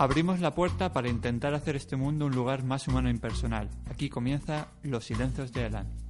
[0.00, 3.68] Abrimos la puerta para intentar hacer este mundo un lugar más humano e impersonal.
[3.90, 6.07] Aquí comienza Los Silencios de Elan.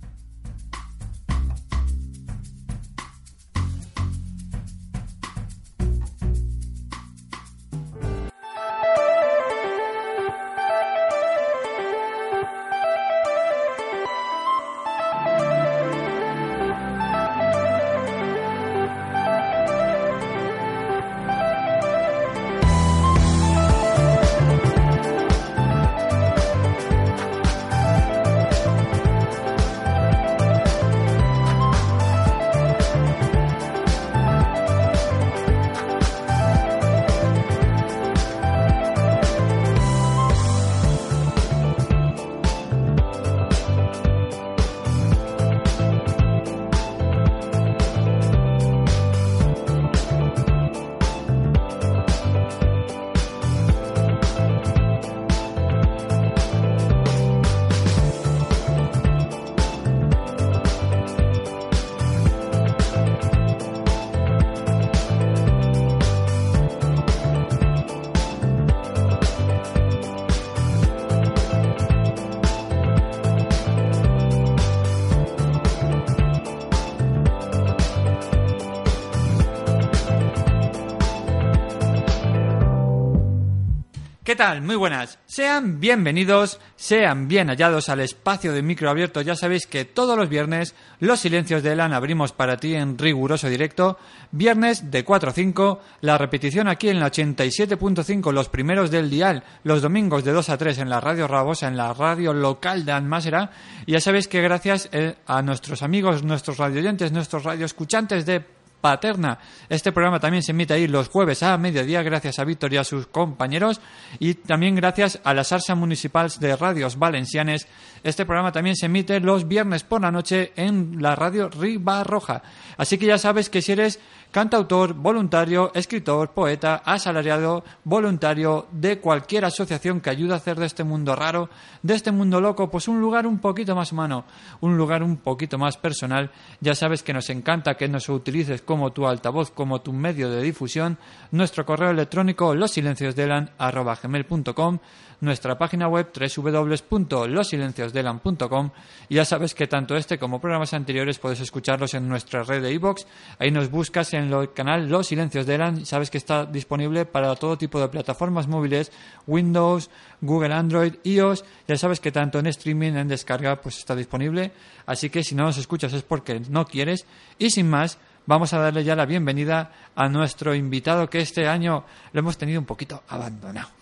[84.39, 84.62] Tal?
[84.62, 85.19] Muy buenas.
[85.27, 89.20] Sean bienvenidos, sean bien hallados al espacio de micro abierto.
[89.20, 93.48] Ya sabéis que todos los viernes los silencios de Elan abrimos para ti en riguroso
[93.48, 93.98] directo.
[94.31, 99.42] Viernes de 4 a 5, la repetición aquí en la 87.5, los primeros del dial,
[99.64, 102.92] los domingos de 2 a 3 en la radio Rabosa, en la radio local de
[102.92, 103.50] Almásera.
[103.86, 109.39] Y ya sabéis que gracias eh, a nuestros amigos, nuestros radioyentes, nuestros radioescuchantes de Paterna.
[109.69, 112.84] Este programa también se emite ahí los jueves a mediodía gracias a Víctor y a
[112.84, 113.81] sus compañeros
[114.19, 117.66] y también gracias a las Arsa Municipales de Radios Valencianes.
[118.03, 122.42] Este programa también se emite los viernes por la noche en la radio Ribarroja.
[122.76, 124.00] Así que ya sabes que si eres
[124.31, 130.84] cantautor, voluntario, escritor, poeta, asalariado, voluntario de cualquier asociación que ayude a hacer de este
[130.84, 131.48] mundo raro,
[131.82, 134.26] de este mundo loco, pues un lugar un poquito más humano,
[134.60, 136.30] un lugar un poquito más personal.
[136.60, 140.42] Ya sabes que nos encanta que nos utilices como tu altavoz, como tu medio de
[140.42, 140.98] difusión.
[141.30, 144.78] Nuestro correo electrónico losilenciosdelan.com
[145.21, 148.71] nuestra página web www.losilenciosdelan.com
[149.09, 152.75] y ya sabes que tanto este como programas anteriores puedes escucharlos en nuestra red de
[152.75, 153.06] iVoox.
[153.39, 155.84] Ahí nos buscas en el canal Los Silencios de Elan.
[155.87, 158.93] Sabes que está disponible para todo tipo de plataformas móviles,
[159.27, 159.91] Windows,
[160.21, 161.45] Google Android, iOS.
[161.67, 164.53] Ya sabes que tanto en streaming, en descarga, pues está disponible.
[164.87, 167.07] Así que si no nos escuchas es porque no quieres.
[167.39, 171.84] Y sin más, vamos a darle ya la bienvenida a nuestro invitado que este año
[172.12, 173.78] lo hemos tenido un poquito abandonado.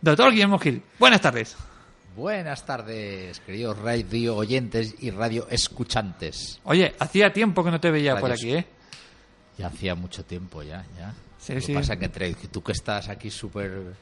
[0.00, 1.56] Doctor Guillermo Gil, buenas tardes.
[2.14, 6.60] Buenas tardes, queridos radio oyentes y radio escuchantes.
[6.64, 8.66] Oye, hacía tiempo que no te veía por aquí, ¿eh?
[9.56, 11.14] Ya hacía mucho tiempo, ya, ya.
[11.38, 11.74] Sí, Lo sí.
[11.74, 13.94] pasa que entre tú que estás aquí súper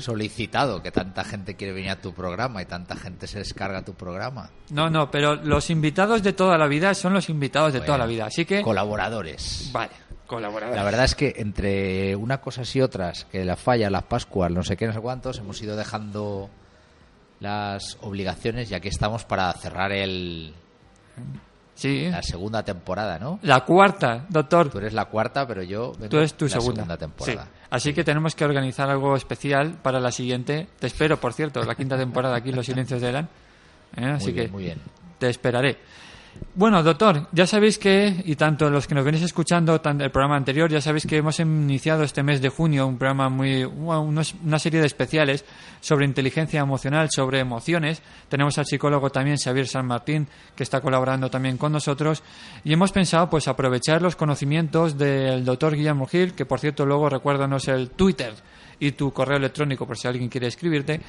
[0.00, 3.94] solicitado, que tanta gente quiere venir a tu programa y tanta gente se descarga tu
[3.94, 4.50] programa.
[4.70, 8.06] No, no, pero los invitados de toda la vida son los invitados de toda la
[8.06, 8.62] vida, así que...
[8.62, 9.70] Colaboradores.
[9.72, 9.90] Vale,
[10.30, 10.76] colaboradores.
[10.76, 14.62] La verdad es que entre una cosas y otras, que la falla, las Pascuas, no
[14.62, 16.48] sé qué, no sé cuántos, hemos ido dejando
[17.40, 20.52] las obligaciones y aquí estamos para cerrar el,
[21.74, 23.38] Sí, la segunda temporada, ¿no?
[23.42, 24.68] la cuarta, doctor.
[24.68, 26.96] Tú eres la cuarta, pero yo vengo Tú eres tu la segunda.
[26.98, 27.44] temporada.
[27.44, 27.50] Sí.
[27.70, 30.66] Así que tenemos que organizar algo especial para la siguiente.
[30.78, 33.28] Te espero, por cierto, la quinta temporada aquí en Los Silencios de Elan.
[33.96, 34.04] ¿Eh?
[34.04, 34.78] Así Muy bien, que muy bien.
[35.18, 35.78] te esperaré.
[36.54, 40.68] Bueno, doctor, ya sabéis que, y tanto los que nos venís escuchando el programa anterior,
[40.68, 44.86] ya sabéis que hemos iniciado este mes de junio un programa muy, una serie de
[44.86, 45.44] especiales
[45.80, 48.02] sobre inteligencia emocional, sobre emociones.
[48.28, 52.22] Tenemos al psicólogo también, Xavier San Martín, que está colaborando también con nosotros.
[52.64, 57.08] Y hemos pensado, pues, aprovechar los conocimientos del doctor Guillermo Gil, que por cierto, luego
[57.08, 58.34] recuérdanos el Twitter
[58.80, 61.00] y tu correo electrónico por si alguien quiere escribirte.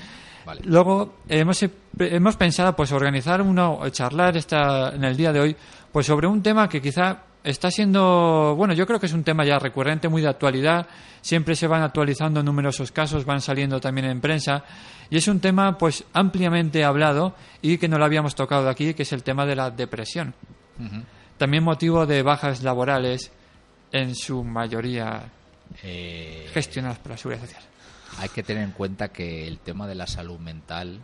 [0.46, 0.62] Vale.
[0.66, 1.66] Luego hemos,
[2.00, 5.56] hemos pensado pues organizar uno, charlar esta, en el día de hoy
[5.92, 9.46] pues sobre un tema que quizá está siendo, bueno, yo creo que es un tema
[9.46, 10.88] ya recurrente, muy de actualidad,
[11.22, 14.64] siempre se van actualizando numerosos casos, van saliendo también en prensa
[15.10, 19.04] y es un tema pues ampliamente hablado y que no lo habíamos tocado aquí, que
[19.04, 20.34] es el tema de la depresión.
[21.38, 23.32] También motivo de bajas laborales
[23.92, 25.24] en su mayoría
[25.84, 27.64] Eh, gestionadas por la seguridad social.
[28.20, 31.00] hay que tener en cuenta que el tema de la salud mental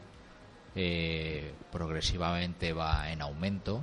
[0.76, 3.82] eh, progresivamente va en aumento.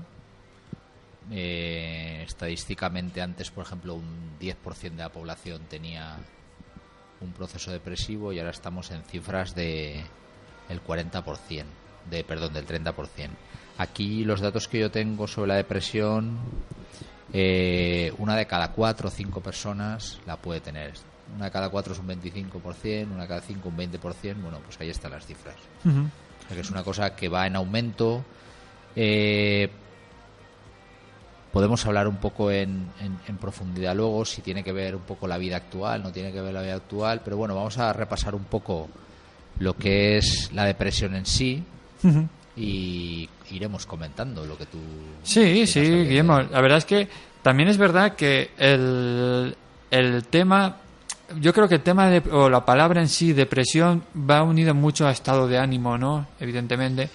[1.31, 6.19] Eh, estadísticamente antes, por ejemplo, un 10% de la población tenía
[7.20, 10.05] un proceso depresivo y ahora estamos en cifras de
[10.69, 11.64] el 40%,
[12.11, 13.31] de perdón, del 30%.
[13.79, 16.38] Aquí los datos que yo tengo sobre la depresión,
[17.36, 20.92] eh, una de cada cuatro o cinco personas la puede tener.
[21.34, 24.00] Una de cada cuatro es un 25%, una de cada cinco un 20%.
[24.40, 25.56] Bueno, pues ahí están las cifras.
[25.84, 28.25] O sea que es una cosa que va en aumento.
[28.94, 29.69] Eh,
[31.52, 35.36] podemos hablar un poco en, en, profundidad luego si tiene que ver un poco la
[35.36, 38.44] vida actual, no tiene que ver la vida actual, pero bueno, vamos a repasar un
[38.44, 38.88] poco
[39.58, 41.64] lo que es la depresión en sí
[42.56, 44.79] y iremos comentando lo que tú.
[45.23, 46.41] Sí, sí, Guillermo.
[46.43, 47.08] La verdad es que
[47.43, 49.55] también es verdad que el,
[49.91, 50.76] el tema.
[51.41, 55.06] Yo creo que el tema de, o la palabra en sí, depresión, va unido mucho
[55.06, 56.26] a estado de ánimo, ¿no?
[56.41, 57.08] Evidentemente.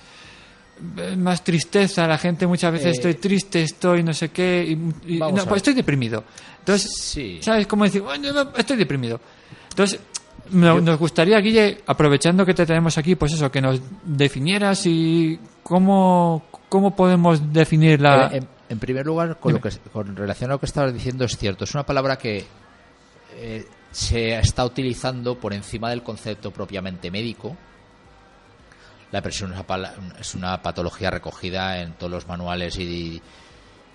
[1.17, 4.63] Más tristeza, la gente muchas veces eh, estoy triste, estoy no sé qué,
[5.05, 6.23] y, no, pues estoy deprimido.
[6.59, 8.01] Entonces, ¿sabes cómo decir?
[8.01, 9.19] Bueno, estoy deprimido.
[9.69, 9.99] Entonces,
[10.51, 16.43] nos gustaría, Guille, aprovechando que te tenemos aquí, pues eso, que nos definieras y cómo,
[16.67, 18.27] cómo podemos definir la...
[18.27, 21.37] Eh, en, primer lugar, con, lo que, con relación a lo que estabas diciendo, es
[21.37, 21.63] cierto.
[21.63, 22.45] Es una palabra que
[23.35, 27.57] eh, se está utilizando por encima del concepto propiamente médico.
[29.11, 29.53] La depresión
[30.19, 33.19] es una patología recogida en todos los manuales y,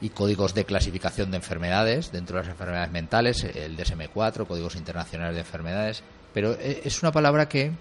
[0.01, 5.35] y códigos de clasificación de enfermedades, dentro de las enfermedades mentales, el DSM-4, códigos internacionales
[5.35, 6.03] de enfermedades,
[6.33, 7.73] pero e, es una palabra que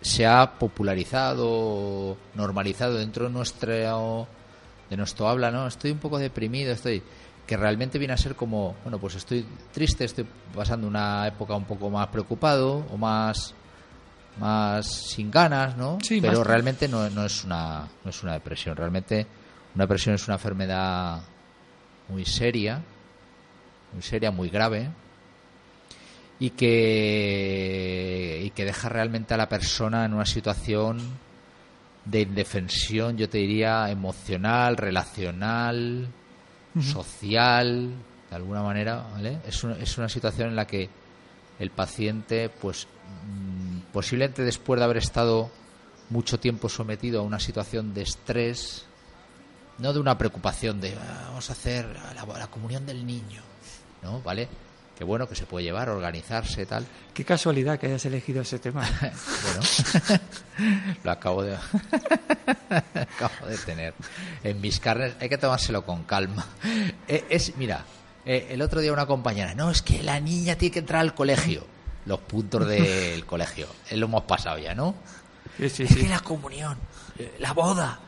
[0.00, 4.26] se ha popularizado, normalizado dentro de nuestro,
[4.88, 5.66] de nuestro habla, ¿no?
[5.66, 7.02] Estoy un poco deprimido, estoy
[7.46, 10.24] que realmente viene a ser como, bueno, pues estoy triste, estoy
[10.54, 13.54] pasando una época un poco más preocupado o más
[14.38, 15.98] más sin ganas, ¿no?
[16.20, 19.26] Pero realmente no, no, es una no es una depresión, realmente
[19.74, 21.20] una depresión es una enfermedad
[22.08, 22.80] muy seria,
[23.92, 24.88] muy seria, muy grave,
[26.40, 27.89] y que,
[28.50, 30.98] y que deja realmente a la persona en una situación
[32.04, 36.08] de indefensión, yo te diría, emocional, relacional,
[36.80, 37.92] social,
[38.28, 39.38] de alguna manera, ¿vale?
[39.46, 40.88] Es una, es una situación en la que
[41.58, 42.88] el paciente, pues,
[43.26, 45.50] mm, posiblemente después de haber estado
[46.08, 48.86] mucho tiempo sometido a una situación de estrés,
[49.78, 51.86] no de una preocupación de ah, vamos a hacer
[52.16, 53.42] la, la comunión del niño,
[54.02, 54.20] ¿no?
[54.22, 54.48] ¿Vale?
[55.00, 56.84] Que bueno, que se puede llevar, organizarse, tal.
[57.14, 58.86] Qué casualidad que hayas elegido ese tema.
[59.00, 60.20] bueno,
[61.04, 61.56] lo acabo de,
[62.94, 63.94] acabo de tener
[64.44, 65.14] en mis carnes.
[65.18, 66.44] Hay que tomárselo con calma.
[67.08, 67.82] Eh, es, mira,
[68.26, 71.14] eh, el otro día una compañera, no, es que la niña tiene que entrar al
[71.14, 71.66] colegio.
[72.04, 73.68] Los puntos del colegio.
[73.88, 74.94] Eh, lo hemos pasado ya, ¿no?
[75.56, 76.76] Sí, sí, es que la comunión,
[77.38, 78.00] la boda.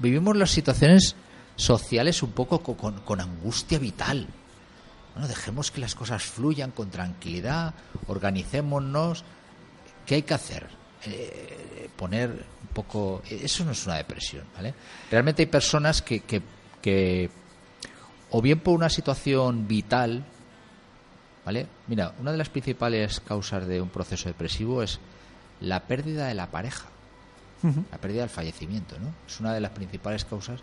[0.00, 1.14] vivimos las situaciones
[1.54, 4.26] sociales un poco con, con angustia vital.
[5.16, 7.72] Bueno, dejemos que las cosas fluyan con tranquilidad,
[8.06, 9.24] organicémonos.
[10.04, 10.66] ¿Qué hay que hacer?
[11.06, 13.22] Eh, poner un poco.
[13.30, 14.74] Eso no es una depresión, ¿vale?
[15.10, 16.42] Realmente hay personas que, que,
[16.82, 17.30] que,
[18.30, 20.22] o bien por una situación vital,
[21.46, 21.66] ¿vale?
[21.86, 25.00] Mira, una de las principales causas de un proceso depresivo es
[25.62, 26.88] la pérdida de la pareja,
[27.90, 29.14] la pérdida del fallecimiento, ¿no?
[29.26, 30.60] Es una de las principales causas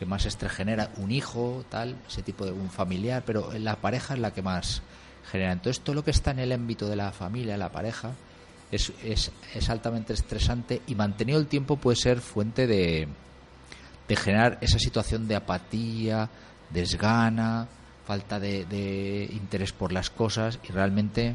[0.00, 4.14] que más estrés genera un hijo, tal, ese tipo de un familiar, pero la pareja
[4.14, 4.80] es la que más
[5.30, 5.52] genera.
[5.52, 8.12] Entonces, todo lo que está en el ámbito de la familia, la pareja,
[8.72, 13.08] es, es, es altamente estresante y mantenido el tiempo puede ser fuente de,
[14.08, 16.30] de generar esa situación de apatía,
[16.70, 17.68] desgana,
[18.06, 21.34] falta de, interés por las cosas y realmente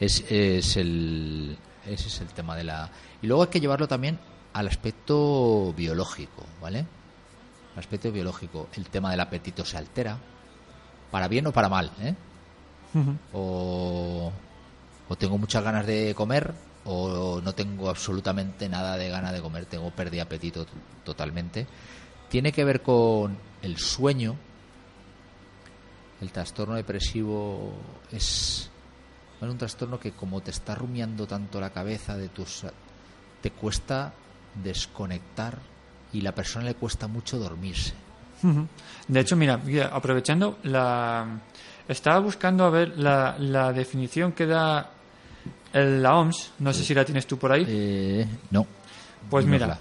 [0.00, 2.90] es, es el, ese es el tema de la...
[3.20, 4.18] Y luego hay que llevarlo también
[4.54, 6.86] al aspecto biológico, ¿vale?
[7.76, 10.18] Aspecto biológico, el tema del apetito se altera,
[11.10, 12.14] para bien o para mal, ¿eh?
[13.32, 14.32] o,
[15.08, 19.66] o tengo muchas ganas de comer o no tengo absolutamente nada de ganas de comer,
[19.66, 20.66] tengo pérdida de apetito
[21.04, 21.66] totalmente.
[22.28, 24.36] Tiene que ver con el sueño.
[26.20, 27.72] El trastorno depresivo
[28.10, 28.70] es,
[29.40, 32.66] es un trastorno que como te está rumiando tanto la cabeza de tus
[33.40, 34.12] te cuesta
[34.62, 35.58] desconectar
[36.12, 37.92] y la persona le cuesta mucho dormirse.
[39.08, 39.60] De hecho, mira,
[39.92, 41.40] aprovechando, la
[41.86, 44.90] estaba buscando a ver la, la definición que da
[45.72, 47.64] la OMS, no sé si la tienes tú por ahí.
[47.68, 48.66] Eh, no.
[49.28, 49.78] Pues mira,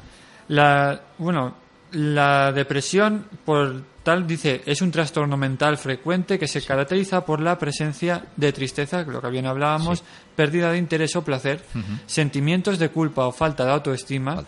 [0.50, 1.56] la, bueno,
[1.94, 3.84] la depresión, por
[4.18, 9.22] dice, es un trastorno mental frecuente que se caracteriza por la presencia de tristeza, lo
[9.22, 10.04] que bien hablábamos,
[10.36, 11.64] pérdida de interés o placer,
[12.06, 14.44] sentimientos de culpa o falta de autoestima,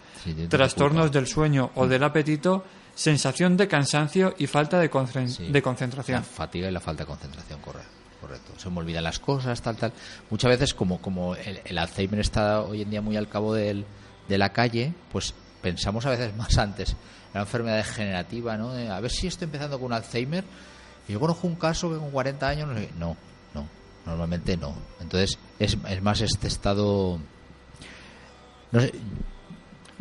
[0.50, 2.64] trastornos del sueño o del apetito,
[2.96, 6.20] sensación de cansancio y falta de, de concentración.
[6.20, 7.90] La fatiga y la falta de concentración, correcto.
[8.20, 8.54] correcto.
[8.58, 9.94] Se me olvidan las cosas, tal, tal.
[10.30, 13.86] Muchas veces, como, como el, Alzheimer está hoy en día muy al cabo del,
[14.28, 16.96] de la calle, pues pensamos a veces más antes
[17.34, 18.72] la enfermedad degenerativa, ¿no?
[18.72, 20.44] a ver si estoy empezando con Alzheimer.
[21.08, 23.16] Y yo conozco un caso que con 40 años, no,
[23.54, 23.68] no,
[24.06, 24.76] normalmente no.
[25.00, 27.20] Entonces, es, es más este estado.
[28.72, 28.94] No sé,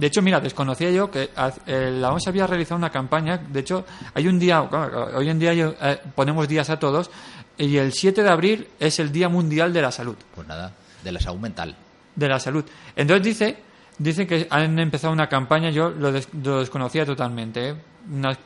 [0.01, 1.29] de hecho, mira, desconocía yo que
[1.67, 3.37] eh, la OMS había realizado una campaña.
[3.37, 3.85] De hecho,
[4.15, 7.11] hay un día, hoy en día eh, ponemos días a todos,
[7.59, 10.17] y el 7 de abril es el Día Mundial de la Salud.
[10.35, 10.73] Pues nada,
[11.05, 11.77] de la salud mental.
[12.17, 12.65] De la salud.
[12.97, 13.59] Entonces dice,
[14.01, 17.75] dice que han empezado una campaña, yo lo, desconocía totalmente, ¿eh?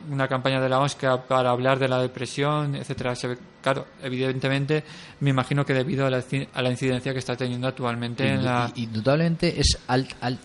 [0.09, 0.97] una, campaña de la OMS
[1.27, 3.13] para hablar de la depresión, etcétera.
[3.61, 4.83] Claro, evidentemente,
[5.21, 8.71] me imagino que debido a la, incidencia que está teniendo actualmente en la.
[8.75, 9.79] Indudablemente es,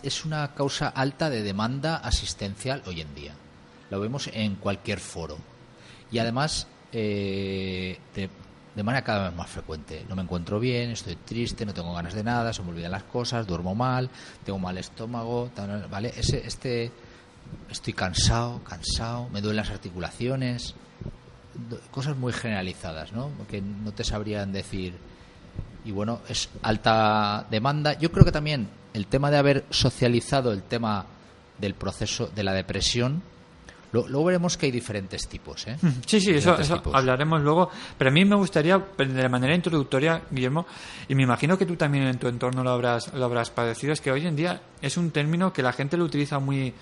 [0.03, 3.35] es una causa alta de demanda asistencial hoy en día.
[3.91, 5.37] Lo vemos en cualquier foro.
[6.13, 7.99] Y además, eh,
[8.75, 10.05] de, manera cada vez más frecuente.
[10.09, 13.05] No me encuentro bien, estoy triste, no tengo ganas de nada, se me olvidan las
[13.05, 14.11] cosas, duermo mal,
[14.45, 15.51] tengo mal estómago,
[15.91, 16.13] ¿vale?
[16.17, 16.93] Ese, este
[17.71, 20.75] estoy cansado, cansado, me duelen las articulaciones,
[21.91, 23.31] cosas muy generalizadas, ¿no?
[23.49, 24.95] Que no te sabrían decir.
[25.85, 27.99] Y bueno, es alta demanda.
[27.99, 31.07] Yo creo que también el tema de haber socializado el tema
[31.59, 33.23] del proceso de la depresión,
[33.93, 35.67] luego veremos que hay diferentes tipos.
[35.67, 35.77] ¿eh?
[36.07, 36.57] Sí, sí, eso,
[36.93, 37.71] hablaremos luego.
[37.99, 40.67] Pero a mí me gustaría, de manera introductoria, Guillermo,
[41.09, 44.01] y me imagino que tú también en tu entorno lo habrás, lo habrás padecido, es
[44.01, 46.73] que hoy en día es un término que la gente lo utiliza muy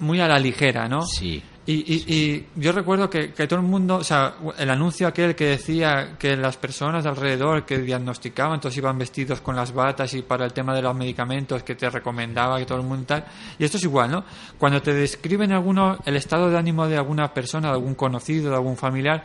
[0.00, 1.02] muy a la ligera, ¿no?
[1.02, 1.42] Sí.
[1.68, 5.46] Y, y, yo recuerdo que, que, todo el mundo, o sea, el anuncio aquel que
[5.46, 10.44] decía que las personas alrededor que diagnosticaban, todos iban vestidos con las batas y para
[10.44, 13.24] el tema de los medicamentos que te recomendaba que todo el mundo tal.
[13.58, 14.24] Y esto es igual, ¿no?
[14.58, 18.54] Cuando te describen alguno, el estado de ánimo de alguna persona, de algún conocido, de
[18.54, 19.24] algún familiar,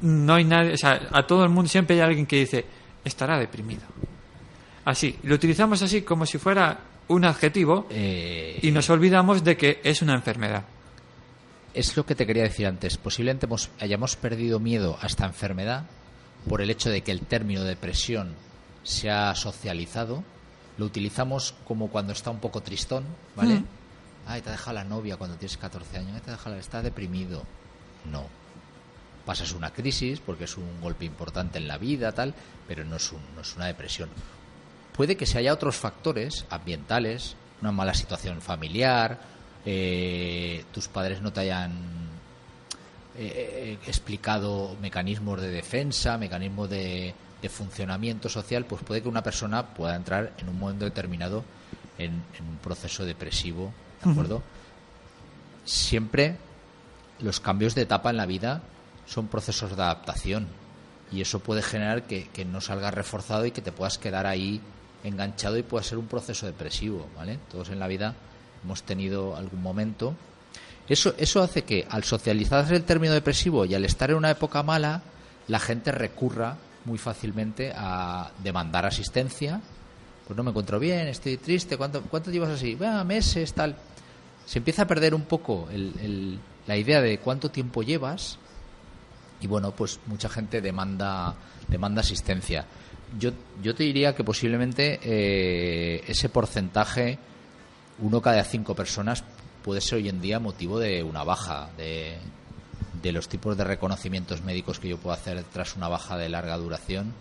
[0.00, 2.64] no hay nadie, o sea, a todo el mundo siempre hay alguien que dice,
[3.04, 3.82] estará deprimido.
[4.86, 6.78] Así, lo utilizamos así como si fuera
[7.08, 10.64] un adjetivo eh, y nos olvidamos de que es una enfermedad.
[11.74, 12.96] Es lo que te quería decir antes.
[12.98, 13.48] Posiblemente
[13.80, 15.84] hayamos perdido miedo a esta enfermedad
[16.48, 18.34] por el hecho de que el término depresión
[18.82, 20.22] se ha socializado.
[20.78, 23.04] Lo utilizamos como cuando está un poco tristón,
[23.36, 23.56] ¿vale?
[23.56, 23.66] Mm.
[24.26, 26.12] Ay, te ha dejado la novia cuando tienes 14 años.
[26.14, 27.42] Ay, te ha dejado, está deprimido.
[28.10, 28.24] No.
[29.26, 32.34] Pasas una crisis porque es un golpe importante en la vida, tal,
[32.68, 34.10] pero no es, no es una depresión
[34.94, 39.18] puede que se haya otros factores ambientales, una mala situación familiar,
[39.66, 41.72] eh, tus padres no te hayan
[43.16, 47.14] eh, eh, explicado mecanismos de defensa, mecanismos de,
[47.50, 51.44] funcionamiento social, pues puede que una persona pueda entrar en un momento determinado
[51.98, 53.70] en, un proceso depresivo,
[54.02, 54.42] ¿de acuerdo?
[55.66, 56.38] Siempre
[57.20, 58.62] los cambios de etapa en la vida
[59.04, 60.48] son procesos de adaptación
[61.12, 64.62] y eso puede generar que, que no salgas reforzado y que te puedas quedar ahí
[65.04, 67.38] enganchado y puede ser un proceso depresivo, ¿vale?
[67.50, 68.14] Todos en la vida
[68.64, 70.14] hemos tenido algún momento.
[70.88, 74.62] Eso, eso hace que al socializarse el término depresivo y al estar en una época
[74.62, 75.02] mala,
[75.48, 76.56] la gente recurra
[76.86, 79.60] muy fácilmente a demandar asistencia.
[80.26, 82.74] Pues no me encuentro bien, estoy triste, ¿cuánto, cuánto llevas así?
[82.74, 83.76] Bueno, meses, tal.
[84.46, 85.68] Se empieza a perder un poco
[86.66, 88.38] la idea de cuánto tiempo llevas
[89.40, 91.34] y bueno, pues mucha gente demanda,
[91.68, 92.64] demanda asistencia
[93.18, 93.30] yo,
[93.62, 97.18] yo te diría que posiblemente eh, ese porcentaje,
[97.98, 99.24] uno cada cinco personas,
[99.62, 102.18] puede ser hoy en día motivo de una baja de,
[103.02, 106.56] de los tipos de reconocimientos médicos que yo puedo hacer tras una baja de larga
[106.56, 107.12] duración.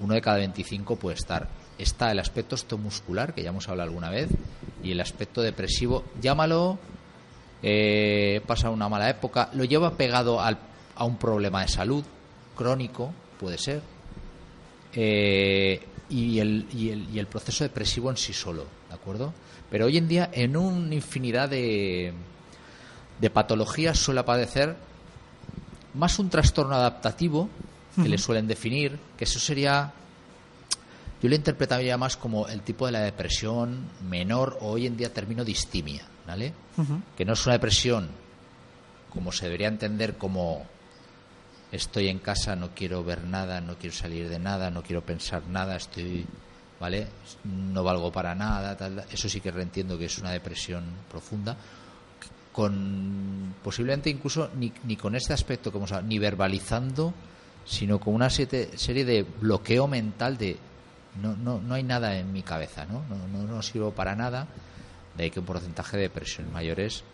[0.00, 1.48] Uno de cada 25 puede estar.
[1.78, 4.28] Está el aspecto osteomuscular, que ya hemos hablado alguna vez,
[4.82, 6.04] y el aspecto depresivo.
[6.20, 6.78] Llámalo,
[7.62, 10.58] eh, pasa una mala época, lo lleva pegado al,
[10.96, 12.04] a un problema de salud
[12.56, 13.82] crónico, puede ser,
[14.94, 19.32] eh, y, el, y, el, y el proceso depresivo en sí solo, ¿de acuerdo?
[19.70, 22.12] Pero hoy en día, en una infinidad de,
[23.20, 24.76] de patologías suele aparecer
[25.94, 27.48] más un trastorno adaptativo
[28.02, 29.92] que le suelen definir, que eso sería,
[31.22, 35.12] yo lo interpretaría más como el tipo de la depresión menor o hoy en día
[35.12, 36.54] termino distimia, ¿vale?
[37.16, 38.08] Que no es una depresión
[39.10, 40.66] como se debería entender como
[41.72, 45.42] estoy en casa, no quiero ver nada, no quiero salir de nada, no quiero pensar
[45.48, 46.26] nada, estoy,
[46.78, 47.08] ¿vale?
[47.44, 51.56] No valgo para nada, tal, eso sí que entiendo que es una depresión profunda
[52.52, 57.14] con posiblemente incluso ni, ni con este aspecto como ni verbalizando
[57.64, 60.56] sino con una serie de bloqueo mental de
[61.20, 63.04] no, no, no hay nada en mi cabeza ¿no?
[63.08, 64.46] No, no, sirvo para nada
[65.16, 67.04] de ahí que un porcentaje de depresiones mayores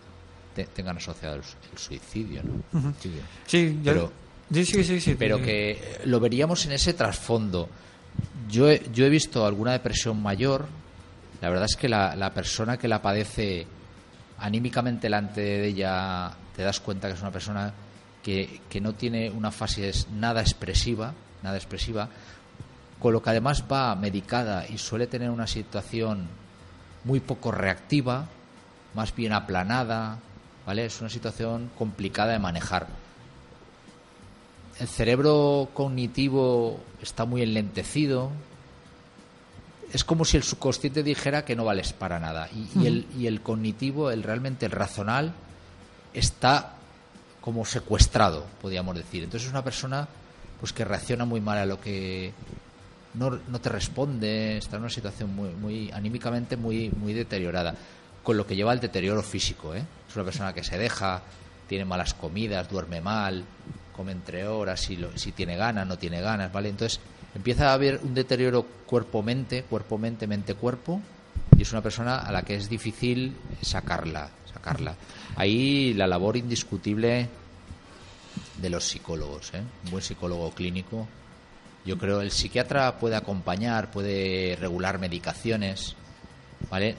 [0.75, 1.43] tengan asociado el,
[1.77, 2.93] suicidio ¿no?
[3.47, 4.11] sí, pero
[4.52, 5.45] Sí, sí, sí, sí, pero sí.
[5.45, 7.69] que lo veríamos en ese trasfondo.
[8.49, 10.67] Yo he, yo he visto alguna depresión mayor.
[11.40, 13.67] La verdad es que la, la persona que la padece
[14.38, 17.73] anímicamente delante de ella te das cuenta que es una persona
[18.23, 21.12] que, que no tiene una fase nada expresiva,
[21.43, 22.09] nada expresiva,
[22.99, 26.26] con lo que además va medicada y suele tener una situación
[27.05, 28.26] muy poco reactiva,
[28.95, 30.19] más bien aplanada,
[30.67, 30.87] ¿vale?
[30.87, 32.88] Es una situación complicada de manejar.
[34.80, 38.30] El cerebro cognitivo está muy enlentecido.
[39.92, 42.49] Es como si el subconsciente dijera que no vales para nada.
[42.54, 45.32] Y, y el, y el cognitivo, el realmente el razonal,
[46.14, 46.75] está
[47.40, 49.25] como secuestrado, podríamos decir.
[49.25, 50.06] Entonces es una persona
[50.61, 52.32] pues que reacciona muy mal a lo que
[53.14, 57.75] no, no te responde, está en una situación muy, muy anímicamente muy, muy deteriorada,
[58.23, 59.75] con lo que lleva al deterioro físico.
[59.75, 59.85] ¿eh?
[60.08, 61.23] Es una persona que se deja,
[61.68, 63.44] tiene malas comidas, duerme mal,
[63.99, 66.69] come entre horas, si, lo- si tiene ganas, no tiene ganas, ¿vale?
[66.69, 67.00] Entonces
[67.35, 71.00] empieza a haber un deterioro cuerpo-mente, cuerpo-mente, mente-cuerpo,
[71.57, 74.95] y es una persona a la que es difícil sacarla, sacarla.
[75.35, 77.28] Ahí la labor indiscutible
[78.59, 79.62] de los psicólogos, ¿eh?
[79.85, 81.09] un buen psicólogo clínico.
[81.85, 85.97] Yo creo el psiquiatra puede acompañar, puede regular medicaciones,
[86.71, 86.95] ¿vale?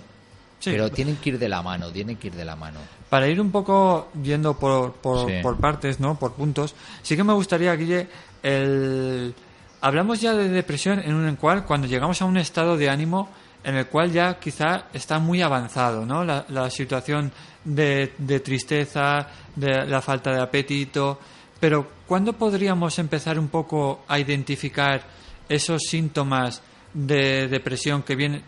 [0.60, 0.72] Sí.
[0.72, 2.80] Pero tienen que ir de la mano, tienen que ir de la mano.
[3.10, 5.38] Para ir un poco yendo por, por, Sí.
[5.42, 6.20] por partes, ¿no?
[6.20, 8.08] Por puntos, sí que me gustaría, Guille,
[8.44, 9.34] el...
[9.82, 13.30] Hablamos ya de depresión en un cual cuando llegamos a un estado de ánimo
[13.64, 16.26] en el cual ya quizá está muy avanzado, ¿no?
[16.26, 17.32] La, la situación
[17.64, 21.20] de, de tristeza, de la falta de apetito.
[21.62, 25.04] Pero, ¿cuándo podríamos empezar un poco a identificar
[25.48, 26.62] esos síntomas
[26.94, 28.44] de depresión que vienen?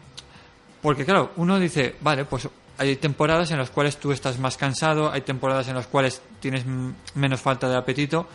[0.81, 2.47] Porque claro, uno dice, vale, pues
[2.77, 6.65] hay temporadas en las cuales tú estás más cansado, hay temporadas en las cuales tienes
[6.65, 8.27] mm, menos falta de apetito,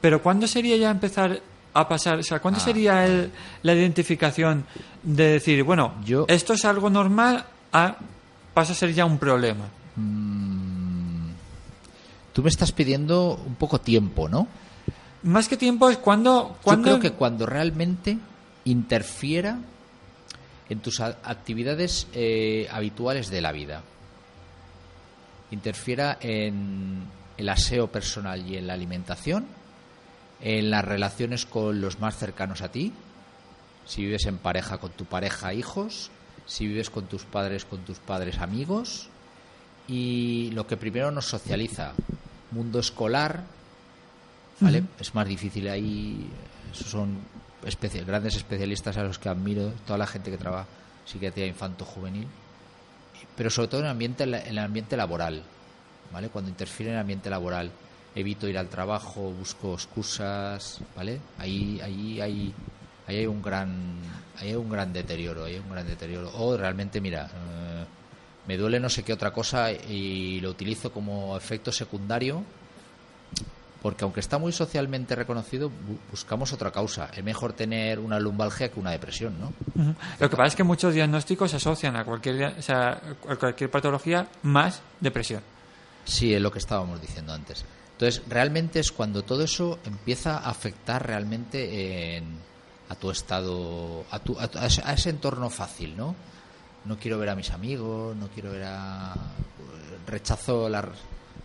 [0.00, 1.40] pero ¿cuándo sería ya empezar
[1.72, 3.30] a pasar, o sea, cuándo Ah, sería el-
[3.62, 4.64] la identificación
[5.02, 7.96] de decir, bueno, Yo- esto es algo normal, a,
[8.52, 9.64] pasa a ser ya un problema?
[12.32, 14.48] Tú me estás pidiendo un poco tiempo, ¿no?
[15.22, 18.18] Más que tiempo es cuando, cuando Yo creo que cuando realmente
[18.64, 19.58] interfiera
[20.68, 23.82] en tus actividades eh, habituales de la vida,
[25.50, 27.04] interfiera en
[27.36, 29.46] el aseo personal y en la alimentación,
[30.40, 32.92] en las relaciones con los más cercanos a ti,
[33.84, 36.10] si vives en pareja con tu pareja, hijos,
[36.46, 39.08] si vives con tus padres, con tus padres, amigos,
[39.86, 41.92] y lo que primero nos socializa,
[42.50, 43.44] mundo escolar,
[44.60, 44.84] ¿vale?
[44.98, 46.28] Es más difícil ahí,
[46.72, 47.18] son
[48.06, 50.66] grandes especialistas a los que admiro, toda la gente que trabaja
[51.04, 52.26] psiquiatría infanto-juvenil,
[53.36, 55.42] pero sobre todo en el ambiente, en el ambiente laboral,
[56.12, 56.28] ¿vale?
[56.28, 57.70] Cuando interfiere en el ambiente laboral,
[58.14, 61.20] evito ir al trabajo, busco excusas, ¿vale?
[61.38, 62.54] Ahí, ahí, ahí,
[63.06, 63.96] ahí hay un gran,
[64.38, 66.30] ahí hay un gran deterioro, hay un gran deterioro.
[66.34, 67.84] O realmente, mira, eh,
[68.46, 72.44] me duele no sé qué otra cosa y lo utilizo como efecto secundario
[73.84, 77.10] porque aunque está muy socialmente reconocido, bu- buscamos otra causa.
[77.14, 79.52] Es mejor tener una lumbalgia que una depresión, ¿no?
[80.18, 83.70] Lo que pasa es que muchos diagnósticos se asocian a cualquier, o sea, a cualquier
[83.70, 85.42] patología más depresión.
[86.06, 87.66] Sí, es lo que estábamos diciendo antes.
[87.92, 92.38] Entonces, realmente es cuando todo eso empieza a afectar realmente en-
[92.88, 96.14] a tu estado, a, tu- a tu- a ese- a ese entorno fácil, ¿no?
[96.86, 99.12] No quiero ver a mis amigos, no quiero ver a...
[100.06, 100.88] Rechazo la-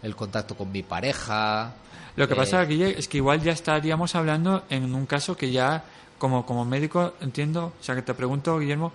[0.03, 1.73] el contacto con mi pareja.
[2.19, 5.51] Lo que eh, pasa, Guille, es que igual ya estaríamos hablando en un caso que
[5.51, 5.83] ya,
[6.17, 8.91] como, como médico, entiendo, o sea, que te pregunto, Guillermo,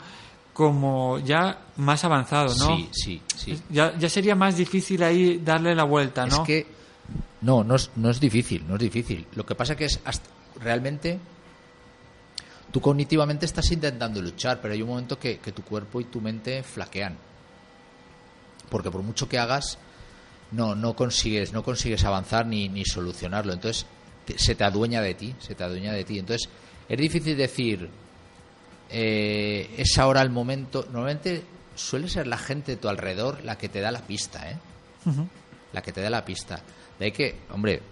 [0.53, 2.77] como ya más avanzado, ¿no?
[2.77, 3.61] Sí, sí, sí.
[3.71, 6.37] Ya, ya sería más difícil ahí darle la vuelta, ¿no?
[6.37, 6.67] Es que
[7.41, 9.27] no, no es, no es difícil, no es difícil.
[9.35, 10.29] Lo que pasa que es hasta-
[10.61, 11.19] realmente
[12.71, 16.21] tú cognitivamente estás intentando luchar, pero hay un momento que, que tu cuerpo y tu
[16.21, 17.17] mente flaquean.
[18.69, 19.79] Porque por mucho que hagas,
[20.55, 23.53] no, no consigues, no consigues avanzar ni, ni solucionarlo.
[23.53, 23.87] Entonces
[24.25, 26.19] te- se te adueña de ti, se te adueña de ti.
[26.19, 26.49] Entonces
[26.89, 27.89] es difícil decir
[28.91, 30.85] eh, es ahora el momento.
[30.93, 31.43] Normalmente
[31.75, 34.57] suele ser la gente de tu alrededor la que te da la pista, ¿eh?
[35.73, 36.63] La que te da la pista.
[36.99, 37.83] De ahí que, hombre,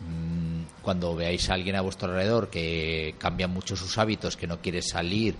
[0.00, 4.60] mm, cuando veáis a alguien a vuestro alrededor que cambia mucho sus hábitos, que no
[4.60, 5.34] quiere salir,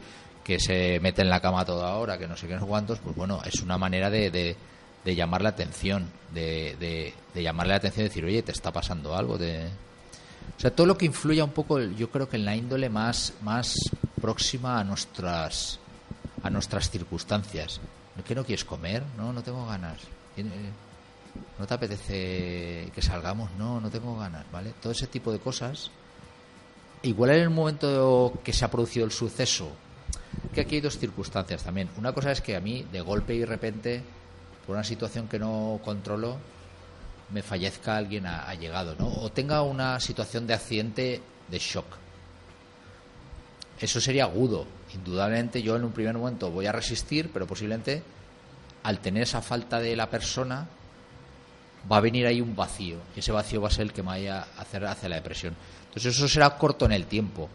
[0.44, 2.98] que se mete en la cama toda hora, que no sé qué, no sé cuántos,
[3.00, 4.56] pues bueno, es una manera de, de,
[5.04, 8.72] de llamar la atención, de, de, de llamarle la atención y decir, oye, te está
[8.72, 9.36] pasando algo.
[9.38, 9.66] De...
[10.56, 13.34] O sea, todo lo que influya un poco, yo creo que en la índole más,
[13.42, 13.74] más
[14.20, 15.78] próxima a nuestras,
[16.42, 17.80] a nuestras circunstancias.
[18.26, 19.02] ¿Qué no quieres comer?
[19.16, 19.98] No, no tengo ganas.
[20.34, 20.50] Tiene-
[21.58, 23.50] ¿No te apetece que salgamos?
[23.58, 24.74] No, no tengo ganas, ¿vale?
[24.82, 25.90] Todo ese tipo de cosas.
[27.02, 29.72] Igual en el momento que se ha producido el suceso,
[30.54, 31.88] que aquí hay dos circunstancias también.
[31.96, 34.02] Una cosa es que a mí, de golpe y repente,
[34.66, 36.38] por una situación que no controlo,
[37.30, 39.08] me fallezca alguien allegado, ¿no?
[39.08, 41.86] O tenga una situación de accidente de shock.
[43.80, 44.66] Eso sería agudo.
[44.94, 48.02] Indudablemente yo en un primer momento voy a resistir, pero posiblemente
[48.82, 50.68] al tener esa falta de la persona
[51.90, 52.98] va a venir ahí un vacío.
[53.16, 55.54] Y ese vacío va a ser el que me vaya a hacer hacia la depresión.
[55.86, 57.48] Entonces eso será corto en el tiempo.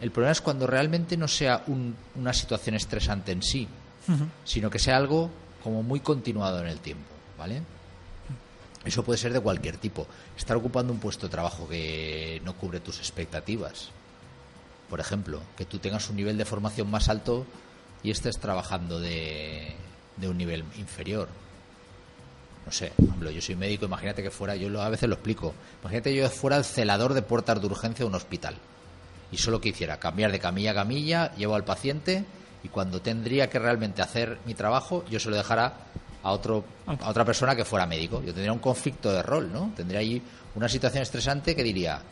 [0.00, 3.68] El problema es cuando realmente no sea una situación estresante en sí,
[4.44, 5.30] sino que sea algo
[5.62, 7.62] como muy continuado en el tiempo, ¿vale?
[8.84, 10.06] Eso puede ser de cualquier tipo.
[10.36, 13.90] Estar ocupando un puesto de trabajo que no cubre tus expectativas.
[14.88, 17.46] Por ejemplo, que tú tengas un nivel de formación más alto
[18.02, 19.74] y estés trabajando de,
[20.16, 21.28] de un nivel inferior.
[22.64, 26.14] No sé, ejemplo, yo soy médico, imagínate que fuera, yo a veces lo explico, imagínate
[26.14, 28.56] yo fuera el celador de puertas de urgencia de un hospital
[29.32, 32.24] y solo que hiciera cambiar de camilla a camilla, llevo al paciente
[32.62, 35.72] y cuando tendría que realmente hacer mi trabajo, yo se lo dejara
[36.22, 38.20] a, otro, a otra persona que fuera médico.
[38.20, 39.72] Yo tendría un conflicto de rol, ¿no?
[39.74, 40.22] Tendría ahí
[40.54, 42.02] una situación estresante que diría,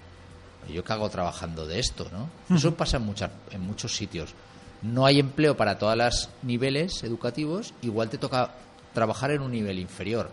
[0.73, 2.57] yo qué hago trabajando de esto, ¿no?
[2.57, 4.35] Eso pasa en, muchas, en muchos sitios.
[4.83, 8.55] No hay empleo para todos los niveles educativos, igual te toca
[8.95, 10.31] trabajar en un nivel inferior.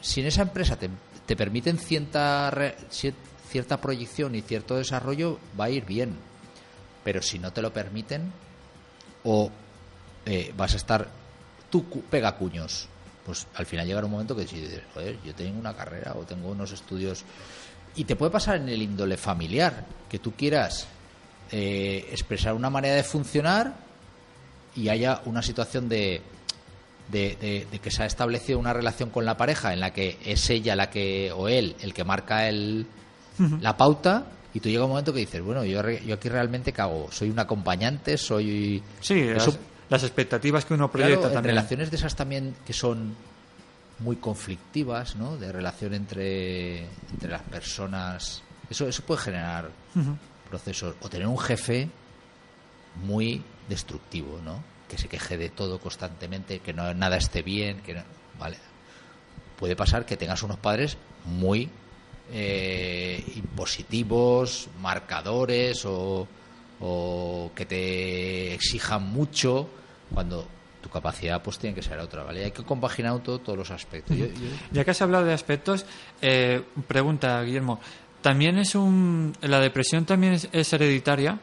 [0.00, 0.90] Si en esa empresa te,
[1.26, 2.52] te permiten cierta,
[3.48, 6.16] cierta proyección y cierto desarrollo, va a ir bien.
[7.04, 8.32] Pero si no te lo permiten,
[9.24, 9.50] o
[10.26, 11.08] eh, vas a estar
[11.70, 12.86] tú pega cuños,
[13.24, 16.50] pues al final llegará un momento que dices, joder, yo tengo una carrera o tengo
[16.50, 17.24] unos estudios.
[17.94, 20.86] Y te puede pasar en el índole familiar, que tú quieras
[21.50, 23.74] eh, expresar una manera de funcionar
[24.74, 26.22] y haya una situación de,
[27.10, 30.74] de, que se ha establecido una relación con la pareja en la que es ella
[30.76, 32.86] la que o él el que marca el,
[33.60, 37.08] la pauta y tú llega un momento que dices, bueno, yo, yo aquí realmente cago,
[37.10, 38.82] soy un acompañante, soy...
[39.00, 39.30] Sí,
[39.88, 41.54] las, expectativas que uno proyecta también.
[41.56, 43.14] relaciones de esas también que son
[43.98, 45.36] muy conflictivas, ¿no?
[45.36, 48.42] De relación entre, entre las personas.
[48.70, 49.70] Eso, eso puede generar
[50.48, 50.94] procesos.
[51.02, 51.88] O tener un jefe
[53.04, 54.62] muy destructivo, ¿no?
[54.88, 58.02] Que se queje de todo constantemente, que no nada esté bien, que
[58.38, 58.56] vale.
[59.58, 61.70] Puede pasar que tengas unos padres muy
[62.32, 66.26] eh, impositivos, marcadores o,
[67.54, 69.68] que te exijan mucho
[70.12, 70.48] cuando
[70.80, 72.44] tu capacidad pues tiene que ser otra, ¿vale?
[72.44, 74.16] Hay que compaginar todo, todos los aspectos.
[74.72, 75.86] Ya que has hablado de aspectos,
[76.20, 77.78] eh, pregunta Guillermo,
[78.20, 79.32] ¿también es un...
[79.42, 81.38] la depresión también es, hereditaria?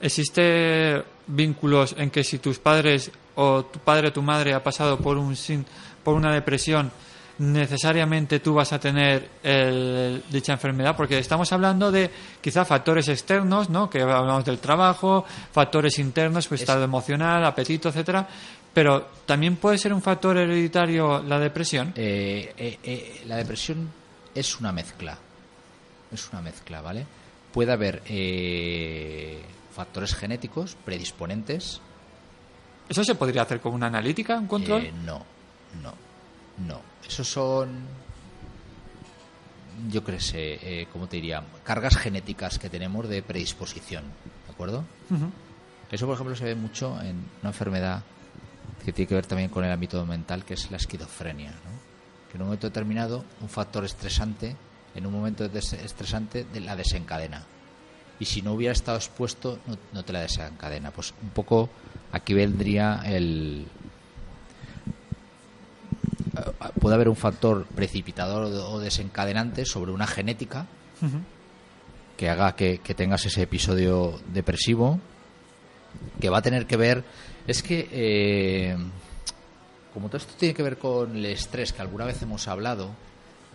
[0.00, 4.98] ¿Existe vínculos en que si tus padres o tu padre o tu madre ha pasado
[4.98, 5.36] por un
[6.02, 6.90] por una depresión
[7.38, 9.28] necesariamente tú vas a tener
[10.30, 13.88] dicha enfermedad, porque estamos hablando de quizá factores externos, ¿no?
[13.88, 18.28] que hablamos del trabajo, factores internos, pues estado emocional, apetito, etcétera,
[18.72, 21.92] pero también puede ser un factor hereditario la depresión.
[21.94, 23.90] Eh, eh, eh, la depresión
[24.34, 25.18] es una mezcla,
[26.10, 27.06] es una mezcla, ¿vale?
[27.52, 28.02] Puede haber
[29.74, 31.80] factores genéticos predisponentes.
[32.88, 34.90] ¿Eso se podría hacer con una analítica, un control?
[35.04, 35.24] no,
[35.82, 36.11] no,
[36.58, 37.68] no esos son,
[39.90, 41.42] yo creo, eh, ¿cómo te diría?
[41.64, 44.04] Cargas genéticas que tenemos de predisposición,
[44.46, 44.84] ¿de acuerdo?
[45.90, 48.02] Eso, por ejemplo, se ve mucho en una enfermedad
[48.84, 52.30] que tiene que ver también con el ámbito mental, que es la esquizofrenia, ¿no?
[52.30, 54.56] Que en un momento determinado, un factor estresante,
[54.94, 57.44] en un momento estresante, la desencadena.
[58.18, 60.90] Y si no hubiera estado expuesto, no, no te la desencadena.
[60.92, 61.68] Pues un poco
[62.12, 63.66] aquí vendría el,
[66.80, 70.66] puede haber un factor precipitador o desencadenante sobre una genética
[72.16, 75.00] que haga que, tengas ese episodio depresivo
[76.20, 77.04] que va a tener que ver
[77.46, 78.76] es que eh,
[79.92, 82.90] como todo esto tiene que ver con el estrés que alguna vez hemos hablado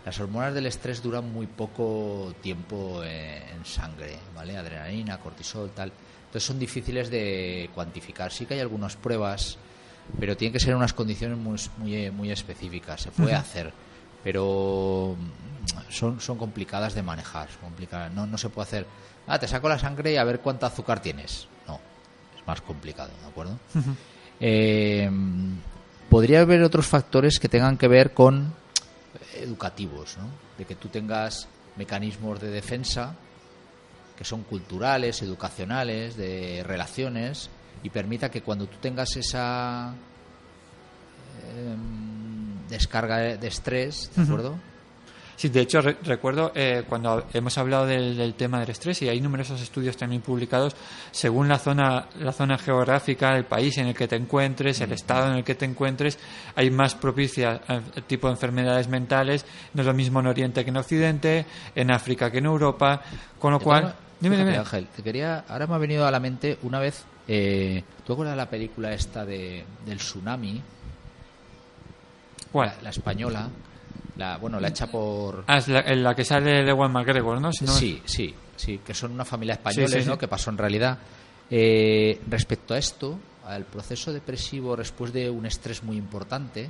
[0.08, 5.92] las hormonas del estrés duran muy poco tiempo en, sangre vale adrenalina cortisol tal.
[6.28, 8.32] Entonces son difíciles de cuantificar.
[8.32, 9.58] Sí que hay algunas pruebas
[10.20, 13.02] pero tiene que ser unas condiciones muy, muy, muy específicas.
[13.02, 13.72] Se puede hacer,
[14.24, 17.50] pero mm, son, son complicadas de manejar.
[17.62, 18.13] complicadas.
[18.13, 18.88] No, no se puede hacer,
[19.28, 21.48] ah, te saco la sangre y a ver cuánto azúcar tienes.
[21.67, 21.80] No,
[22.38, 23.58] es más complicado, ¿de acuerdo?
[24.39, 25.10] Eh,
[26.10, 28.54] podría haber otros factores que tengan que ver con
[29.36, 30.30] educativos, ¿no?
[30.58, 33.15] De que tú tengas mecanismos de defensa
[34.17, 37.50] que son culturales, educacionales, de relaciones,
[37.84, 39.94] y permita que cuando tú tengas esa
[41.56, 44.56] em, descarga de, estrés, ¿de acuerdo?
[45.36, 49.10] Sí, de hecho re- recuerdo eh, cuando hemos hablado del, del tema del estrés y
[49.10, 50.76] hay numerosos estudios también publicados
[51.12, 55.28] según la zona la zona geográfica, el país en el que te encuentres, el estado
[55.32, 56.18] en el que te encuentres,
[56.56, 59.46] hay más propicia a tipo de enfermedades mentales.
[59.76, 63.02] No es lo mismo en Oriente que en Occidente, en África que en Europa,
[63.38, 64.58] con lo cual, dime, dime.
[64.58, 68.34] Ángel, te quería, ahora me ha venido a la mente una vez, eh, ¿tú acuerdas
[68.34, 70.62] de la película esta de, del tsunami?
[72.52, 72.70] ¿Cuál?
[72.78, 73.50] La, la española,
[74.18, 75.44] la, bueno, la hecha por...
[75.48, 77.52] Ah, es la, en la que sale de Ewan McGregor, ¿no?
[77.52, 80.13] Si no- Sí, sí, sí, que son una familia españoles, Sí, sí, ¿no?
[80.13, 80.20] sí.
[80.20, 80.98] Que pasó en realidad.
[81.50, 86.70] Eh, respecto a esto, al proceso depresivo después de un estrés muy importante,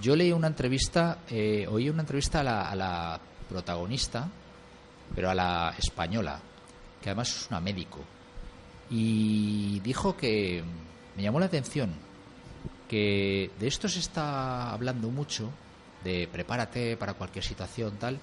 [0.00, 4.26] yo leí una entrevista, eh, oí una entrevista a la, a la protagonista,
[5.14, 6.38] pero a la española,
[7.02, 7.98] que además es una médico,
[8.90, 10.62] y dijo que
[11.16, 11.94] me llamó la atención
[12.88, 15.48] que de esto se está hablando mucho,
[16.02, 18.18] de prepárate para cualquier situación tal,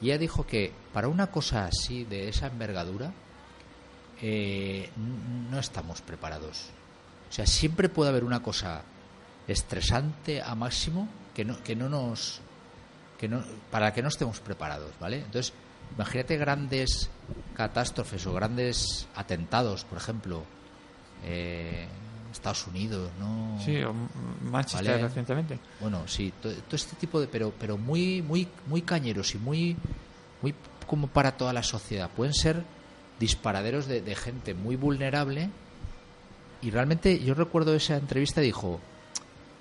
[0.00, 3.12] y ella dijo que para una cosa así, de esa envergadura,
[4.22, 4.88] eh,
[5.50, 6.70] no estamos preparados.
[7.28, 8.82] O sea, siempre puede haber una cosa
[9.46, 12.40] estresante a máximo que no, que no nos
[13.18, 15.18] que no, para que no estemos preparados, ¿vale?
[15.18, 15.52] Entonces,
[15.94, 17.08] imagínate grandes
[17.54, 20.44] catástrofes o grandes atentados, por ejemplo,
[21.24, 21.86] eh,
[22.32, 23.58] Estados Unidos, ¿no?
[23.64, 23.94] Sí, o
[24.42, 25.02] Manchester Vale.
[25.04, 25.58] recientemente.
[25.80, 29.76] Bueno, sí, to- todo, este tipo de, pero, pero muy, muy, muy cañeros y muy,
[30.42, 30.54] muy
[30.86, 32.10] como para toda la sociedad.
[32.14, 32.62] Pueden ser
[33.18, 35.48] disparaderos de, de gente muy vulnerable.
[36.60, 38.80] Y realmente yo recuerdo esa entrevista dijo,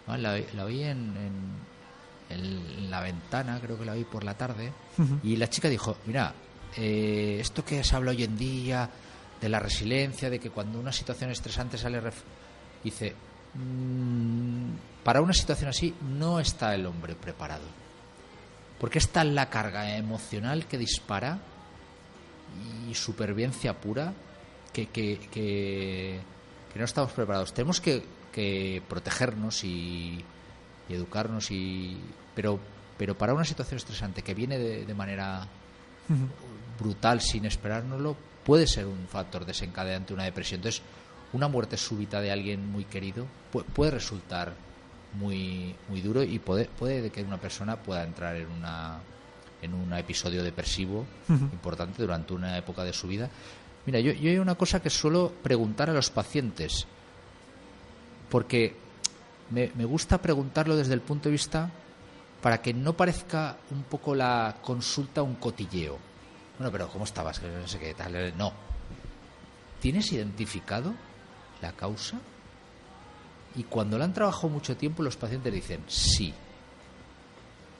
[0.07, 1.31] ah, la, la oí en, en,
[2.29, 4.71] en la ventana, creo que la oí por la tarde,
[5.23, 6.33] y la chica dijo, mira,
[6.77, 8.89] eh, esto que se habla hoy en día
[9.39, 12.01] de la resiliencia, de que cuando una situación estresante sale...
[12.01, 12.23] ref-",
[12.83, 13.13] dice,
[13.53, 14.69] "Mm,
[15.03, 17.65] para una situación así no está el hombre preparado.
[18.79, 21.39] Porque está la carga emocional que dispara
[22.89, 24.13] y supervivencia pura
[24.73, 26.19] que, que, que,
[26.73, 27.53] que no estamos preparados.
[27.53, 30.23] Tenemos que, que protegernos y,
[30.89, 31.97] y educarnos, y,
[32.35, 32.59] pero,
[32.97, 35.47] pero para una situación estresante que viene de, de manera
[36.79, 40.59] brutal sin esperárnoslo puede ser un factor desencadenante una depresión.
[40.59, 40.81] Entonces,
[41.33, 44.53] una muerte súbita de alguien muy querido pu- puede resultar
[45.13, 48.99] muy muy duro y puede puede que una persona pueda entrar en una
[49.61, 53.29] en un episodio depresivo importante durante una época de su vida.
[53.87, 56.85] Mira, yo, yo hay una cosa que suelo preguntar a los pacientes,
[58.29, 58.75] porque
[59.49, 61.69] me, me gusta preguntarlo desde el punto de vista
[62.41, 65.97] para que no parezca un poco la consulta un cotilleo.
[66.57, 67.41] Bueno, pero ¿cómo estabas?
[67.41, 68.37] No sé qué tal.
[68.37, 68.53] No.
[69.81, 70.93] ¿Tienes identificado
[71.61, 72.17] la causa?
[73.55, 76.33] Y cuando la han trabajado mucho tiempo, los pacientes dicen sí.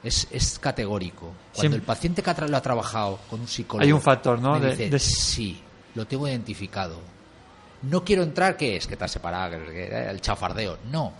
[0.02, 1.26] Es, es categórico.
[1.52, 3.84] Cuando Siempre- el paciente que lo ha trabajado con un psicólogo.
[3.84, 4.58] Hay un factor, ¿no?
[4.58, 5.60] me dice, de- sí,
[5.94, 7.00] lo tengo identificado.
[7.82, 8.86] No quiero entrar, ¿qué es?
[8.86, 10.78] Que te has separado, que- el chafardeo.
[10.90, 11.12] No.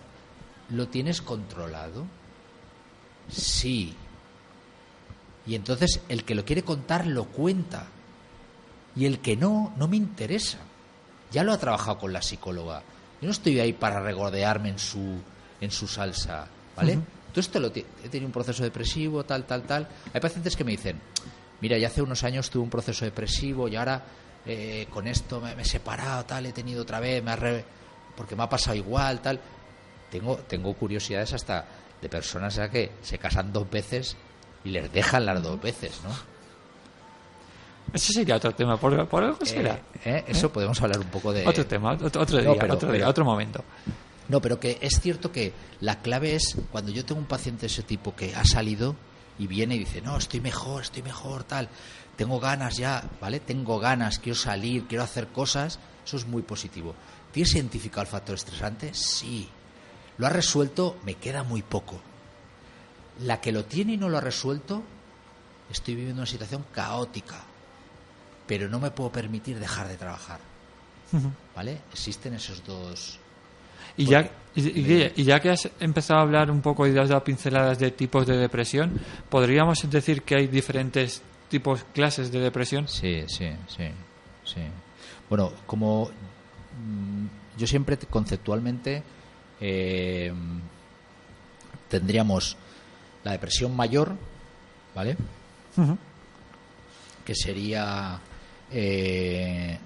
[0.70, 2.06] ¿Lo tienes controlado?
[3.30, 3.94] Sí.
[5.46, 7.86] Y entonces el que lo quiere contar lo cuenta.
[8.96, 10.58] Y el que no, no me interesa.
[11.30, 12.80] Ya lo ha trabajado con la psicóloga.
[13.20, 15.18] Yo no estoy ahí para regodearme en su,
[15.60, 16.46] en su salsa.
[16.76, 16.94] ¿Vale?
[16.96, 17.04] Ujú.
[17.30, 19.88] Todo esto lo ti- he tenido un proceso depresivo, tal, tal, tal.
[20.12, 20.98] Hay pacientes que me dicen,
[21.60, 24.02] mira, ya hace unos años tuve un proceso depresivo y ahora
[24.46, 27.64] eh, con esto me, me he separado, tal, he tenido otra vez, me ha re-
[28.16, 29.38] porque me ha pasado igual, tal.
[30.18, 31.64] Tengo, tengo curiosidades hasta
[32.00, 34.16] de personas que se casan dos veces
[34.64, 36.10] y les dejan las dos veces, ¿no?
[37.92, 39.74] Ese sería otro tema, por, por algo será.
[39.74, 41.46] Eh, eh, eso podemos hablar un poco de...
[41.46, 43.64] Otro tema, otro, otro No, día, pero- otro día, pero- otro momento.
[44.28, 47.66] No, pero que es cierto que la clave es cuando yo tengo un paciente de
[47.68, 48.96] ese tipo que ha salido
[49.38, 51.68] y viene y dice, no, estoy mejor, estoy mejor, tal,
[52.16, 53.38] tengo ganas ya, ¿vale?
[53.38, 56.94] Tengo ganas, quiero salir, quiero hacer cosas, eso es muy positivo.
[57.30, 58.92] ¿Tienes identificado el factor estresante?
[58.94, 59.48] Sí.
[60.18, 60.96] ¿Lo ha resuelto?
[61.04, 62.00] Me queda muy poco.
[63.20, 64.82] La que lo tiene y no lo ha resuelto,
[65.70, 67.36] estoy viviendo una situación caótica,
[68.46, 70.40] pero no me puedo permitir dejar de trabajar.
[71.54, 71.80] ¿vale?
[71.92, 73.18] Existen esos dos...
[73.98, 77.08] Y ya, y, y- y ya que has empezado a hablar un poco y has
[77.08, 78.92] dado pinceladas de tipos de depresión,
[79.30, 82.86] ¿podríamos decir que hay diferentes tipos, clases de depresión?
[82.88, 83.84] Sí, sí, sí,
[84.44, 84.60] sí.
[85.30, 87.26] Bueno, como mm,
[87.58, 89.02] yo siempre te- conceptualmente
[89.60, 90.32] eh,
[91.88, 92.56] tendríamos
[93.24, 94.14] la depresión mayor,
[94.94, 95.16] ¿vale?
[97.24, 98.18] Que sería
[98.70, 99.78] eh,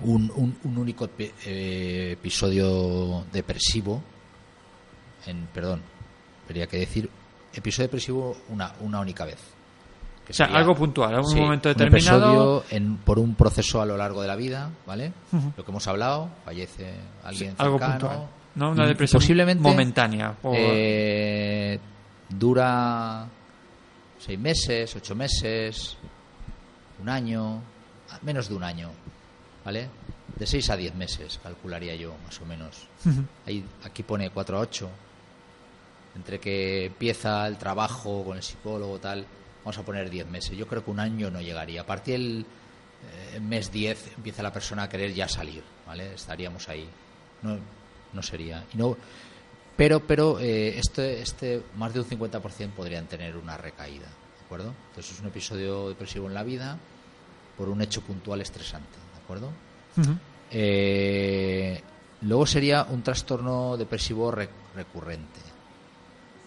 [0.00, 4.02] un, un- un único eh, episodio depresivo
[5.26, 5.82] en, perdón,
[6.44, 7.08] habría que decir
[7.54, 9.38] episodio depresivo una, una única vez.
[10.28, 12.58] O sea, algo puntual, un sí, momento un determinado.
[12.60, 15.12] episodio en- por un proceso a lo largo de la vida, ¿vale?
[15.32, 15.52] Ujú.
[15.56, 18.28] Lo que hemos hablado, fallece alguien algo cercano, puntual.
[18.56, 18.70] ¿no?
[18.70, 20.34] Una depresión posiblemente momentánea.
[20.52, 21.78] eh,
[22.28, 23.26] dura
[24.18, 25.96] seis meses, ocho meses,
[27.00, 27.60] un año,
[28.22, 28.90] menos de un año,
[29.64, 29.88] ¿vale?
[30.36, 32.88] De seis a diez meses, calcularía yo, más o menos.
[33.04, 33.22] Ujú.
[33.46, 34.88] Ahí, aquí pone 4 a 8.
[36.16, 39.26] Entre que empieza el trabajo con el psicólogo tal,
[39.66, 40.56] vamos a poner 10 meses.
[40.56, 41.80] Yo creo que un año no llegaría.
[41.80, 42.46] A partir del
[43.34, 46.14] eh, mes 10 empieza la persona a querer ya salir, ¿vale?
[46.14, 46.88] Estaríamos ahí.
[47.42, 47.58] No,
[48.12, 48.64] no sería.
[48.72, 48.96] Y no,
[49.76, 54.72] pero pero eh, este, este más de un 50% podrían tener una recaída, ¿de acuerdo?
[54.90, 56.78] Entonces es un episodio depresivo en la vida
[57.58, 59.50] por un hecho puntual estresante, ¿de acuerdo?
[60.52, 61.82] Eh,
[62.22, 65.40] luego sería un trastorno depresivo re- recurrente.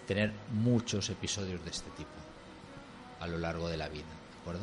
[0.06, 2.08] Tener muchos episodios de este tipo
[3.20, 4.62] a lo largo de la vida, ¿de acuerdo?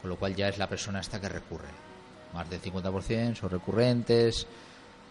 [0.00, 1.68] Con lo cual ya es la persona esta que recurre.
[2.32, 4.46] Más del 50% son recurrentes,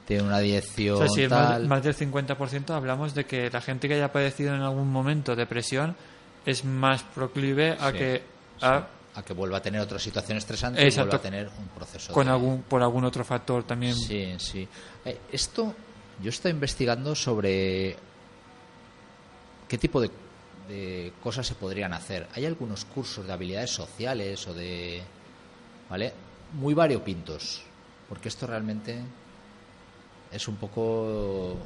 [0.07, 1.67] tiene una O dirección sea, si tal.
[1.67, 5.95] más del 50% hablamos de que la gente que haya padecido en algún momento depresión
[6.45, 8.23] es más proclive a Sí, que
[8.59, 11.11] sí, a- a que vuelva a tener otra situación estresante y Exacto.
[11.11, 13.95] vuelva a tener un proceso con de- algún por algún otro factor también.
[13.95, 14.67] Sí, sí.
[15.05, 15.73] Eh, esto,
[16.21, 17.95] yo estoy investigando sobre
[19.67, 20.11] qué tipo de,
[20.67, 22.27] de cosas se podrían hacer.
[22.33, 25.01] Hay algunos cursos de habilidades sociales o de.
[25.89, 26.13] ¿Vale?
[26.53, 27.63] Muy variopintos.
[28.09, 28.99] Porque esto realmente
[30.31, 31.57] es un poco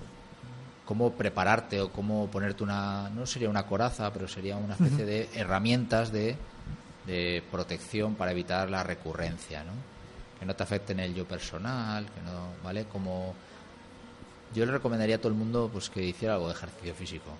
[0.86, 3.10] cómo prepararte o cómo ponerte una.
[3.10, 6.36] No sería una coraza, pero sería una especie de herramientas de,
[7.06, 9.90] de protección para evitar la recurrencia, ¿no?
[10.40, 12.86] que no te afecten el yo personal, que no, ¿vale?
[12.86, 13.36] Como
[14.56, 17.32] yo le recomendaría a todo el mundo pues que hiciera algo de ejercicio físico.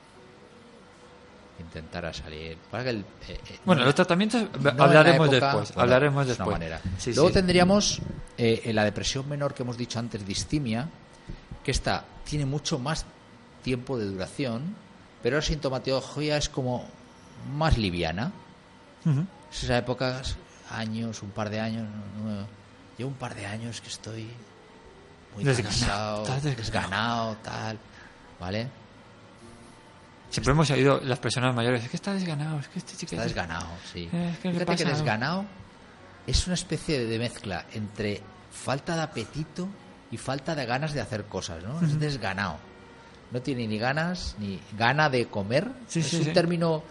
[1.60, 2.58] Intentara salir.
[2.72, 6.16] Para que el, eh, eh, Bueno, no- los tratamientos no hablaremos época, después, bueno, hablaremos
[6.26, 6.50] una después.
[6.52, 6.82] manera.
[6.98, 7.34] Sí, Luego sí.
[7.34, 8.02] tendríamos
[8.38, 10.88] eh, en la depresión menor que hemos dicho antes, distimia,
[11.64, 13.06] que esta tiene mucho más
[13.64, 14.76] tiempo de duración,
[15.22, 16.86] pero la sintomatología es como
[17.56, 18.32] más liviana.
[19.06, 19.26] Ujú.
[19.52, 20.22] Es esa época,
[20.72, 21.86] años, un par de años.
[22.24, 22.48] no-
[22.98, 24.28] llevo un par de años que estoy
[25.36, 26.56] muy Desganado, cansado, desganado.
[26.58, 27.80] desganado, tal.
[28.40, 28.68] ¿Vale?
[30.30, 33.24] Siempre hemos oído las personas mayores, es que está desganado, es que este chico Está
[33.26, 34.10] es- desganado, sí.
[34.14, 35.46] Eh, es que Fíjate pasa que desganado
[36.28, 39.68] es una especie de mezcla entre falta de apetito
[40.12, 41.82] y falta de ganas de hacer cosas, ¿no?
[41.82, 42.58] Es desganado.
[43.32, 45.68] No tiene ni ganas ni gana de comer.
[45.88, 46.32] Sí, es sí, un sí.
[46.34, 46.84] término,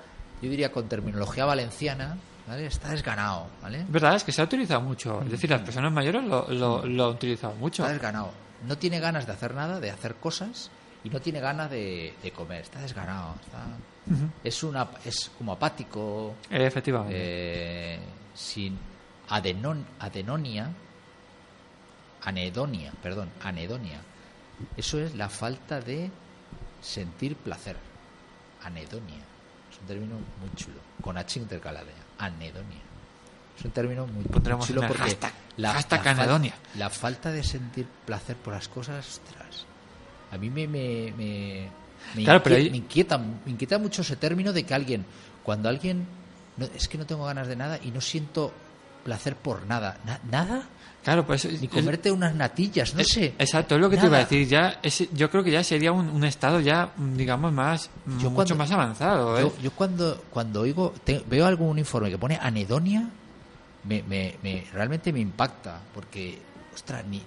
[0.43, 2.17] yo diría con terminología valenciana,
[2.49, 2.67] ¿vale?
[2.67, 3.85] Está desganado, ¿vale?
[3.89, 5.21] Verdad, es que se ha utilizado mucho.
[5.23, 7.83] Es decir, las personas mayores lo, lo, lo han utilizado mucho.
[7.83, 8.31] Está desganado.
[8.67, 10.71] No tiene ganas de hacer nada, de hacer cosas
[11.05, 12.63] y no tiene ganas de, de comer.
[12.63, 13.35] Está desganado.
[13.45, 13.67] está-
[14.43, 17.15] es, una, es como apático, Eh, Efectivamente.
[17.17, 17.99] eh,
[18.35, 18.79] sin
[19.29, 20.71] adenon, adenonia,
[22.23, 24.01] anedonia, perdón, anedonia.
[24.77, 26.11] Eso es la falta de
[26.83, 27.77] sentir placer.
[28.65, 29.19] Anedonia.
[29.73, 30.79] Es un término muy chulo.
[31.01, 31.87] Con H intercalada.
[32.19, 32.81] Anedonia.
[33.57, 35.33] Es un término muy, Pondremos chulo porque hashtag-
[35.63, 36.55] hashtag fal- anedonia.
[36.77, 39.65] la falta de sentir placer por las cosas, ostras.
[40.31, 41.69] A mí me, me, me,
[42.15, 45.05] me Claro, pero inquieta, ahí- me inquieta, me inquieta mucho ese término de que alguien,
[45.43, 46.07] cuando alguien,
[46.57, 48.53] no, es que no tengo ganas de nada y no siento
[49.05, 49.99] placer por nada.
[50.05, 50.63] Na- ¿Nada?
[51.03, 53.35] Claro, pues Ni es- comerte unas natillas, no es- sé.
[53.39, 54.47] Exacto, es lo que te iba a decir.
[54.47, 58.35] Ya ese- yo creo que ya sería un, un estado ya, digamos, más Yo mucho
[58.35, 59.39] cuando- más avanzado.
[59.39, 59.43] ¿eh?
[59.43, 63.09] Yo, yo cuando, cuando oigo, te- veo algún informe que pone anedonia,
[63.85, 66.39] me, me, me- realmente me impacta, porque,
[66.75, 67.23] ostras, ni,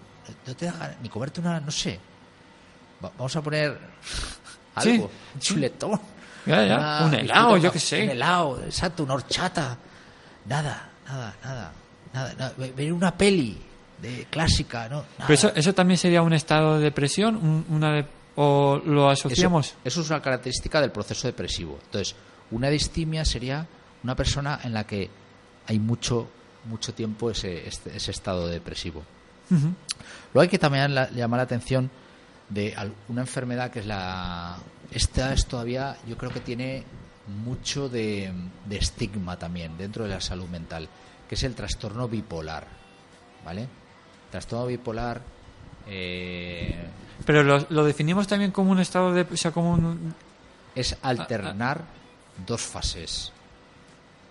[0.46, 1.98] no te da ni comerte una, no sé.
[3.04, 3.78] Va- vamos a poner
[4.76, 5.54] algo, un sí.
[5.54, 6.00] chuletón.
[6.46, 8.04] Ya, ya, una un helado, yo qué sé.
[8.04, 9.78] Un helado, exacto, una horchata.
[10.48, 11.72] Nada, nada, nada.
[12.14, 12.54] nada, nada.
[12.58, 13.58] Ve- Ver una peli
[14.02, 14.96] de clásica, ¿no?
[14.98, 15.06] Nada.
[15.28, 18.06] Pero eso, eso también sería un estado de depresión, un- una de-
[18.36, 19.68] o lo asociamos.
[19.68, 21.78] Eso, eso es una característica del proceso depresivo.
[21.86, 22.16] Entonces,
[22.50, 23.68] una distimia sería
[24.04, 25.10] una persona en la que
[25.68, 26.28] hay mucho,
[26.66, 29.04] mucho tiempo ese, este- ese estado depresivo.
[29.50, 31.92] Luego hay que también la- llamar la atención
[32.54, 32.76] de
[33.08, 34.58] una enfermedad que es la...
[34.92, 36.84] Esta es todavía, yo creo que tiene
[37.46, 38.32] mucho de,
[38.66, 40.88] de estigma también dentro de la salud mental,
[41.30, 42.68] que es el trastorno bipolar.
[43.46, 43.68] ¿Vale?
[44.30, 45.22] Trastorno bipolar...
[45.88, 46.76] eh,
[47.26, 49.22] Pero lo, lo definimos también como un estado de.
[49.22, 50.14] O sea, como un.
[50.76, 51.82] es alternar
[52.46, 53.32] dos fases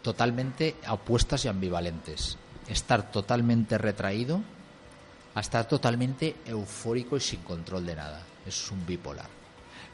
[0.02, 2.36] totalmente opuestas y ambivalentes.
[2.68, 4.40] Estar totalmente retraído
[5.34, 8.22] a estar totalmente eufórico y sin control de nada.
[8.46, 9.28] Eso es un bipolar.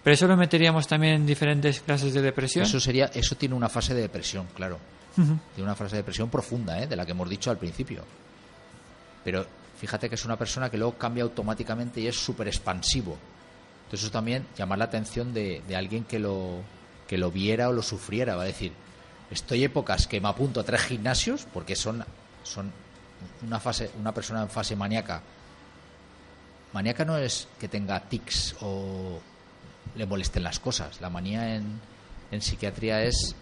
[0.02, 2.64] Pero eso lo meteríamos también en diferentes clases de depresión.
[2.64, 4.78] Eso sería, eso tiene una fase de depresión, claro.
[5.14, 6.86] Tiene una fase de depresión profunda, ¿eh?
[6.86, 8.04] de la que hemos dicho al principio.
[9.24, 9.46] Pero
[9.78, 13.16] fíjate que es una persona que luego cambia automáticamente y es súper expansivo.
[13.84, 16.60] Entonces eso también llamar la atención de, de alguien que lo,
[17.06, 18.36] que lo viera o lo sufriera.
[18.36, 18.72] Va a decir,
[19.30, 22.04] estoy épocas que me apunto a tres gimnasios porque son,
[22.42, 22.70] son
[23.46, 25.22] una fase, una persona en fase maníaca.
[26.72, 29.20] Maníaca no es que tenga tics o
[29.94, 31.00] le molesten las cosas.
[31.00, 31.80] La manía en,
[32.30, 33.34] en psiquiatría es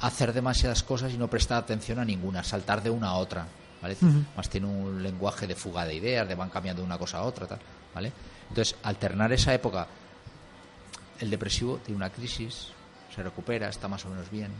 [0.00, 3.46] hacer demasiadas cosas y no prestar atención a ninguna, saltar de una a otra.
[3.80, 3.96] ¿vale?
[4.36, 7.22] Más tiene un lenguaje de fuga de ideas, de van cambiando de una cosa a
[7.22, 7.58] otra, tal,
[7.94, 8.12] ¿vale?
[8.48, 9.86] Entonces, alternar esa época,
[11.18, 12.68] el depresivo tiene una crisis,
[13.14, 14.50] se recupera, está más o menos bien,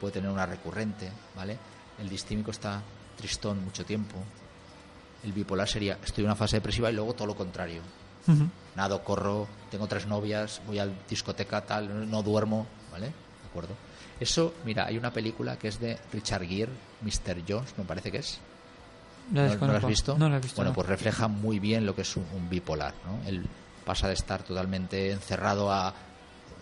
[0.00, 1.56] puede tener una recurrente, ¿vale?
[2.00, 2.82] El distímico está
[3.14, 4.16] tristón mucho tiempo.
[5.22, 7.80] El bipolar sería, estoy en una fase depresiva y luego todo lo contrario.
[8.76, 13.06] Nado, corro, tengo tres novias, voy a discoteca, tal, no duermo, ¿vale?
[13.06, 13.74] ¿De acuerdo?
[14.18, 17.42] Eso, mira, hay una película que es de Richard Gere, Mr.
[17.46, 18.38] Jones, me parece que es.
[19.32, 20.16] La ¿No, lo has visto?
[20.18, 20.74] No la he visto, Bueno, no.
[20.74, 23.26] pues refleja muy bien lo que es un, un bipolar, ¿no?
[23.28, 23.46] Él
[23.84, 25.92] pasa de estar totalmente encerrado a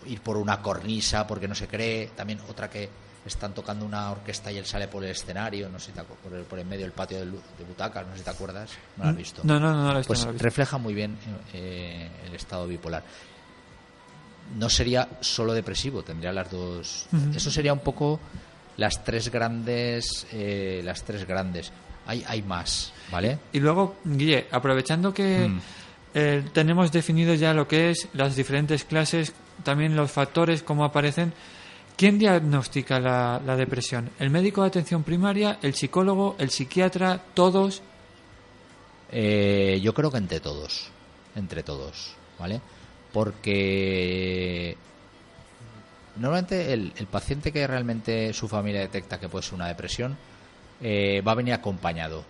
[0.05, 2.89] ir por una cornisa porque no se cree, también otra que
[3.25, 6.15] están tocando una orquesta y él sale por el escenario, no sé si te acu-
[6.23, 7.25] por el, por el medio del patio de,
[7.67, 9.43] butacas, no sé si te acuerdas, no lo has visto.
[9.43, 10.43] Mm, No, no, no, no la he visto, Pues no la he visto.
[10.45, 11.17] refleja muy bien
[11.53, 13.03] eh, el estado bipolar.
[14.57, 17.07] No sería solo depresivo, tendría las dos.
[17.33, 18.19] Eso sería un poco
[18.77, 21.71] las tres grandes, eh, las tres grandes.
[22.05, 23.39] Hay, hay más, ¿vale?
[23.53, 25.61] Y luego, Guille, aprovechando que Mm.
[26.13, 29.31] eh, tenemos definido ya lo que es las diferentes clases,
[29.63, 31.33] también los factores, cómo aparecen,
[31.95, 34.09] ¿quién diagnostica la, depresión?
[34.19, 37.81] ¿El médico de atención primaria, el psicólogo, el psiquiatra, todos?
[39.11, 40.89] Eh, yo creo que entre todos,
[41.35, 42.61] entre todos, ¿vale?
[43.11, 44.75] Porque
[46.15, 50.17] normalmente el, paciente que realmente su familia detecta que puede ser una depresión
[50.81, 52.25] eh, va a venir acompañado.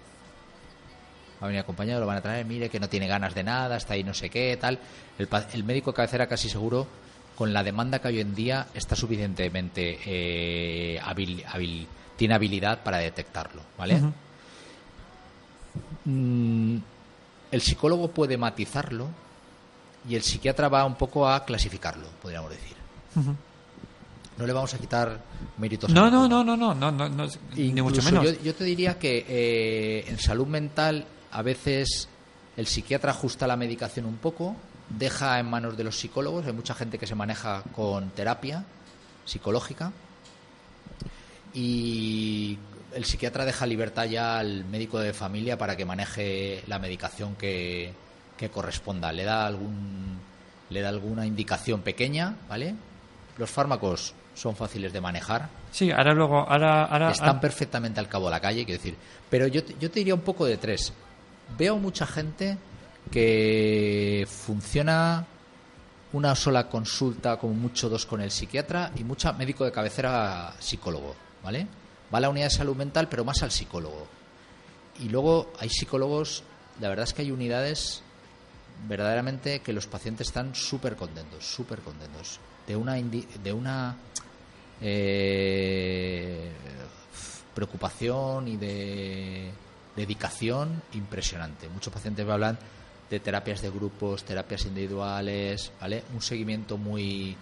[1.41, 3.78] Va a venir acompañado, lo van a traer, mire que no tiene ganas de nada,
[3.78, 4.80] está ahí no sé qué, tal.
[5.18, 6.88] El, el médico de cabecera casi seguro,
[7.36, 12.97] con la demanda que hay hoy en día, está suficientemente eh, hábil- tiene habilidad para
[12.97, 13.99] detectarlo, ¿vale?
[16.05, 16.77] Mm,
[17.51, 19.07] el psicólogo puede matizarlo
[20.07, 22.73] y el psiquiatra va un poco a clasificarlo, podríamos decir.
[24.38, 25.21] No le vamos a quitar
[25.57, 25.89] méritos.
[25.91, 28.23] a No, no, no, no, no, no, no, no, ni mucho menos.
[28.25, 32.09] Yo, yo te diría que eh, en salud mental a veces
[32.57, 34.55] el psiquiatra ajusta la medicación un poco,
[34.89, 36.45] deja en manos de los psicólogos.
[36.45, 38.65] Hay mucha gente que se maneja con terapia
[39.25, 39.91] psicológica
[41.53, 42.57] y
[42.93, 47.93] el psiquiatra deja libertad ya al médico de familia para que maneje la medicación que,
[48.38, 49.11] que corresponda.
[49.11, 50.19] Le da algún
[50.69, 52.75] le da alguna indicación pequeña, ¿vale?
[53.38, 56.86] Los fármacos son fáciles de manejar, Sí, ahora luego, ahora...
[56.86, 58.95] ahora están perfectamente al cabo de la calle, quiero decir.
[59.27, 60.93] Pero yo, yo te diría un poco de tres.
[61.57, 62.59] Veo mucha gente
[63.14, 65.24] que funciona
[66.14, 71.16] una sola consulta, como mucho dos con el psiquiatra, y mucha médico de cabecera psicólogo,
[71.43, 71.68] ¿vale?
[72.11, 74.07] Va a la unidad de salud mental, pero más al psicólogo.
[74.99, 76.41] Y luego hay psicólogos,
[76.82, 78.01] la verdad es que hay unidades
[78.88, 82.39] verdaderamente que los pacientes están súper contentos, súper contentos.
[82.66, 83.95] De una, de una
[84.82, 86.51] eh,
[87.53, 89.51] preocupación y de
[89.95, 91.70] dedicación impresionante.
[91.70, 92.57] Muchos pacientes me hablan
[93.10, 96.04] de terapias de grupos, terapias individuales, ¿vale?
[96.14, 97.36] Un seguimiento muy,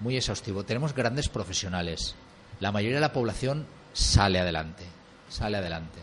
[0.00, 0.64] muy exhaustivo.
[0.64, 2.14] Tenemos grandes profesionales.
[2.60, 4.84] La mayoría de la población sale adelante,
[5.28, 5.98] sale adelante.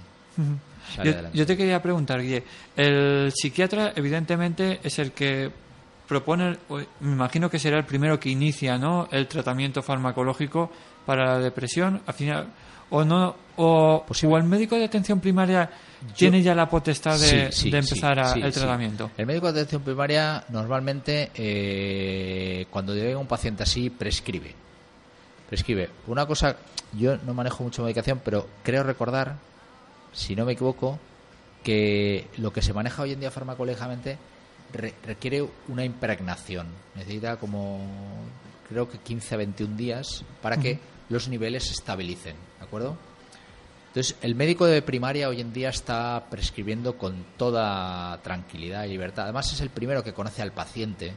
[0.95, 1.37] Sale Yo, adelante.
[1.37, 2.43] yo te quería preguntar, Guille,
[2.75, 5.51] el psiquiatra evidentemente es el que
[6.07, 9.07] propone, o me imagino que será el primero que inicia ¿no?
[9.11, 10.71] el tratamiento farmacológico
[11.09, 12.47] para la depresión, al final,
[12.91, 15.67] o no, o, o el médico de atención primaria
[16.15, 19.09] tiene ya la potestad de, Sí, sí, de empezar sí, a- el tratamiento.
[19.17, 24.53] El médico de atención primaria normalmente eh, cuando llega un paciente así prescribe.
[25.49, 25.89] Prescribe.
[26.05, 26.55] Una cosa,
[26.93, 29.35] yo no manejo mucho medicación, pero creo recordar,
[30.13, 30.99] si no me equivoco,
[31.63, 34.17] que lo que se maneja hoy en día farmacológicamente
[34.73, 36.67] re- requiere una impregnación.
[36.95, 37.79] Necesita como,
[38.69, 40.79] creo que 15 a 21 días para que
[41.09, 42.35] los niveles se estabilicen.
[42.59, 42.97] ¿De acuerdo?
[43.87, 49.23] Entonces, el médico de primaria hoy en día está prescribiendo con toda tranquilidad y libertad.
[49.23, 51.13] Además, es el primero que conoce al paciente,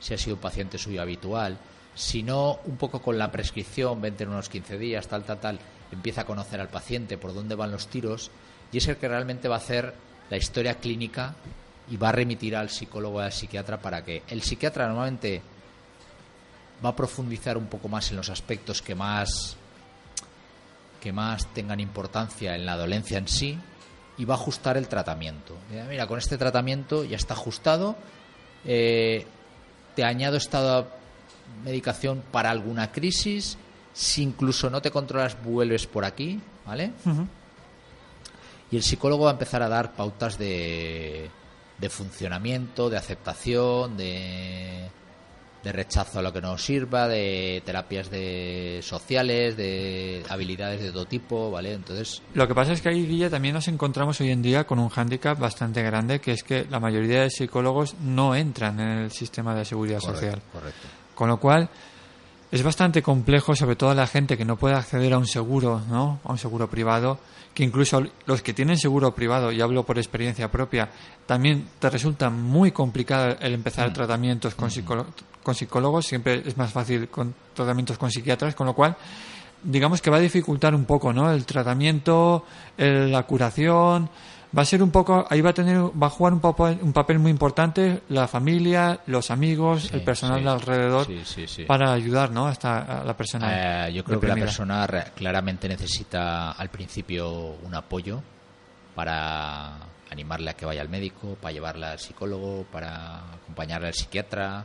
[0.00, 1.56] si ha sido un paciente suyo habitual.
[1.94, 5.60] Si no, un poco con la prescripción, vente en unos 15 días, tal, tal, tal,
[5.92, 8.32] empieza a conocer al paciente, por dónde van los tiros,
[8.72, 9.94] y es el que realmente va a hacer
[10.30, 11.36] la historia clínica
[11.88, 15.42] y va a remitir al psicólogo o al psiquiatra para que el psiquiatra normalmente
[16.84, 19.56] va a profundizar un poco más en los aspectos que más
[21.00, 23.58] que más tengan importancia en la dolencia en sí
[24.16, 25.54] y va a ajustar el tratamiento.
[25.88, 27.96] Mira, con este tratamiento ya está ajustado,
[28.64, 29.26] eh,
[29.94, 30.86] te añado esta
[31.62, 33.58] medicación para alguna crisis,
[33.92, 36.92] si incluso no te controlas vuelves por aquí, ¿vale?
[38.70, 41.28] Y el psicólogo va a empezar a dar pautas de,
[41.78, 44.88] de funcionamiento, de aceptación, de,
[45.64, 51.06] de rechazo a lo que no sirva, de terapias de sociales, de habilidades de todo
[51.06, 51.72] tipo, ¿vale?
[51.72, 52.22] Entonces...
[52.34, 54.90] Lo que pasa es que ahí, Guilla, también nos encontramos hoy en día con un
[54.90, 59.54] hándicap bastante grande, que es que la mayoría de psicólogos no entran en el sistema
[59.54, 60.42] de seguridad social.
[60.52, 60.86] Correcto.
[61.14, 61.70] Con lo cual,
[62.54, 65.82] es bastante complejo, sobre todo a la gente que no puede acceder a un seguro,
[65.90, 66.20] ¿no?
[66.22, 67.18] A un seguro privado,
[67.52, 70.88] que incluso los que tienen seguro privado, y hablo por experiencia propia,
[71.26, 73.92] también te resulta muy complicado el empezar mm.
[73.94, 75.04] tratamientos con, mm.
[75.42, 78.96] con psicólogos, siempre es más fácil con tratamientos con psiquiatras, con lo cual
[79.64, 81.32] digamos que va a dificultar un poco, ¿no?
[81.32, 82.44] El tratamiento,
[82.76, 84.08] la curación,
[84.56, 86.92] va a ser un poco, ahí va a tener, va a jugar un papel, un
[86.92, 91.06] papel muy importante la familia, los amigos, el personal de alrededor
[91.66, 92.46] para ayudar, ¿no?
[92.46, 93.86] Hasta a la persona.
[93.88, 98.22] Eh, yo creo que la persona claramente necesita al principio un apoyo
[98.94, 99.76] para
[100.10, 104.64] animarle a que vaya al médico, para llevarla al psicólogo, para acompañarle al psiquiatra,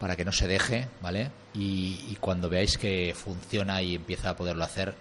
[0.00, 1.30] para que no se deje, ¿vale?
[1.54, 4.94] Y, y cuando veáis que funciona y empieza a poderlo hacer,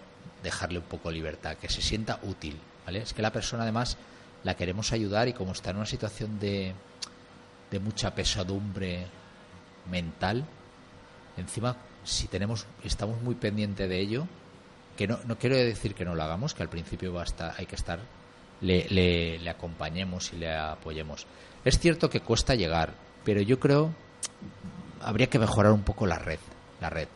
[0.43, 2.59] dejarle un poco libertad, que se sienta útil,
[2.93, 3.97] es que la persona además
[4.43, 6.73] la queremos ayudar y como está en una situación de,
[7.71, 9.07] de mucha pesadumbre
[9.89, 10.45] mental,
[11.37, 14.27] encima si tenemos estamos muy pendientes de ello,
[14.95, 17.25] que no, no quiero decir que no lo hagamos, que al principio va
[17.57, 17.99] hay que estar,
[18.61, 21.25] le, le, le acompañemos y le apoyemos.
[21.65, 23.93] Es cierto que cuesta llegar, pero yo creo
[25.01, 26.39] habría que mejorar un poco la red,
[26.79, 27.07] la red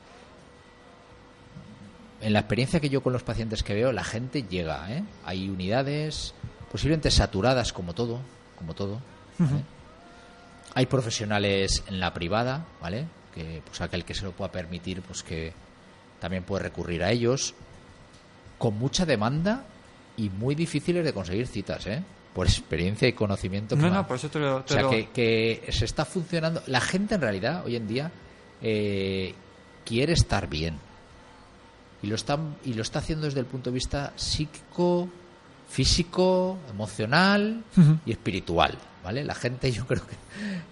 [2.21, 5.03] en la experiencia que yo con los pacientes que veo, la gente llega, ¿eh?
[5.25, 6.33] Hay unidades
[6.71, 8.19] posiblemente saturadas como todo,
[8.57, 8.99] como todo.
[10.75, 13.05] Hay profesionales en la privada, ¿vale?
[13.33, 15.53] Que pues aquel que se lo pueda permitir, pues que
[16.19, 17.53] también puede recurrir a ellos
[18.57, 19.63] con mucha demanda
[20.17, 22.03] y muy difíciles de conseguir citas, ¿eh?
[22.33, 23.75] Por experiencia y conocimiento.
[23.75, 26.61] No, no, por eso te lo, o sea, que, que, se está funcionando.
[26.67, 28.11] La gente en realidad, hoy en día,
[28.61, 29.33] eh,
[29.85, 30.88] quiere estar bien
[32.01, 35.09] y lo está y lo está haciendo desde el punto de vista psíquico
[35.67, 37.63] físico emocional
[38.05, 40.15] y espiritual vale la gente yo creo que,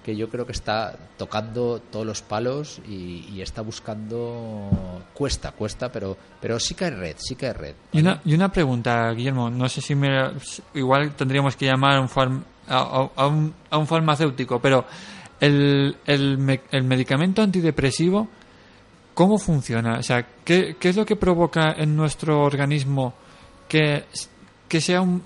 [0.04, 6.18] que, yo creo que está tocando todos los palos y, está buscando cuesta cuesta pero
[6.42, 9.50] pero sí que hay red sí que hay red y, una, y una pregunta Guillermo
[9.50, 10.32] no sé si me
[10.74, 14.86] igual tendríamos que llamar a un, a, un, a un farmacéutico pero
[15.40, 18.28] el, el, el medicamento antidepresivo
[19.18, 19.98] ¿Cómo funciona?
[19.98, 23.16] O sea, ¿qué, es lo que provoca en nuestro organismo
[23.68, 24.04] que,
[24.70, 25.24] que sea, un,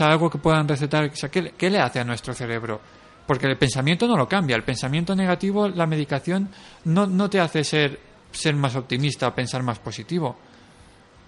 [0.00, 1.04] algo que puedan recetar?
[1.04, 2.80] O sea, ¿qué, le hace a nuestro cerebro?
[3.26, 4.56] Porque el pensamiento no lo cambia.
[4.56, 6.48] El pensamiento negativo, la medicación,
[6.84, 8.00] no, no te hace ser,
[8.32, 10.34] ser más optimista o pensar más positivo.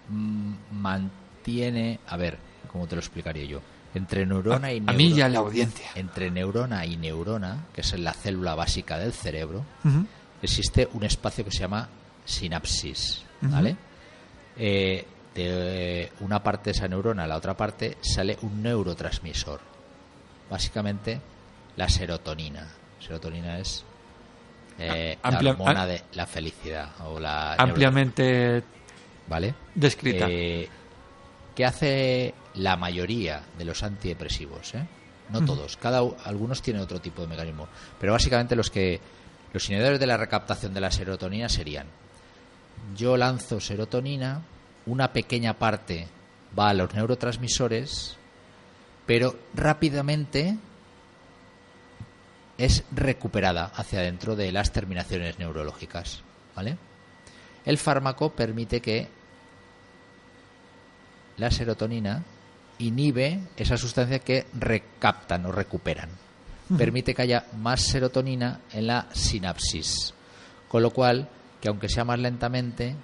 [0.09, 2.39] Mm, mantiene, a ver,
[2.73, 3.61] ¿cómo te lo explicaría yo?
[3.95, 4.93] Entre neurona y neurona.
[4.93, 5.91] A mí ya la audiencia.
[5.97, 9.67] Entre neurona y neurona, que es la célula básica del cerebro,
[10.43, 11.89] existe un espacio que se llama
[12.25, 13.77] sinapsis, ¿vale?
[14.57, 19.61] Eh, de una parte de esa neurona a la otra parte sale un neurotransmisor.
[20.51, 21.21] Básicamente
[21.77, 22.67] la serotonina.
[22.99, 23.85] Serotonina es
[24.79, 28.63] eh, la hormona de la felicidad o la ampliamente
[29.27, 30.69] vale descrita eh,
[31.55, 34.87] que hace la mayoría de los antidepresivos ¿eh?
[35.31, 37.67] no todos cada algunos tienen otro tipo de mecanismo
[37.99, 39.01] pero básicamente los que
[39.53, 41.87] los inhibidores de la recaptación de la serotonina serían,
[42.97, 44.43] yo lanzo serotonina,
[44.87, 46.09] una pequeña parte
[46.59, 48.17] va a los neurotransmisores,
[49.07, 50.57] pero rápidamente
[52.57, 56.23] es recuperada hacia adentro de las terminaciones neurológicas.
[56.57, 56.77] ¿vale?
[57.65, 59.09] El fármaco permite que
[61.37, 62.25] la serotonina
[62.79, 66.11] inhibe esa sustancia que recaptan o recuperan
[66.79, 70.15] permite que haya más serotonina en la sinapsis.
[70.69, 71.29] Con lo cual,
[71.61, 72.95] que aunque sea más lentamente,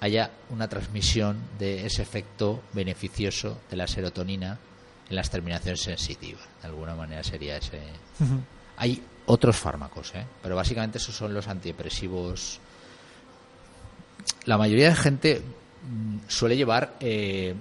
[0.00, 4.58] haya una transmisión de ese efecto beneficioso de la serotonina
[5.08, 6.42] en las terminaciones sensitivas.
[6.60, 7.80] De alguna manera sería ese.
[8.76, 10.26] Hay otros fármacos, ¿eh?
[10.42, 12.60] pero básicamente esos son los antidepresivos.
[14.44, 17.54] La mayoría de gente mm, suele llevar eh,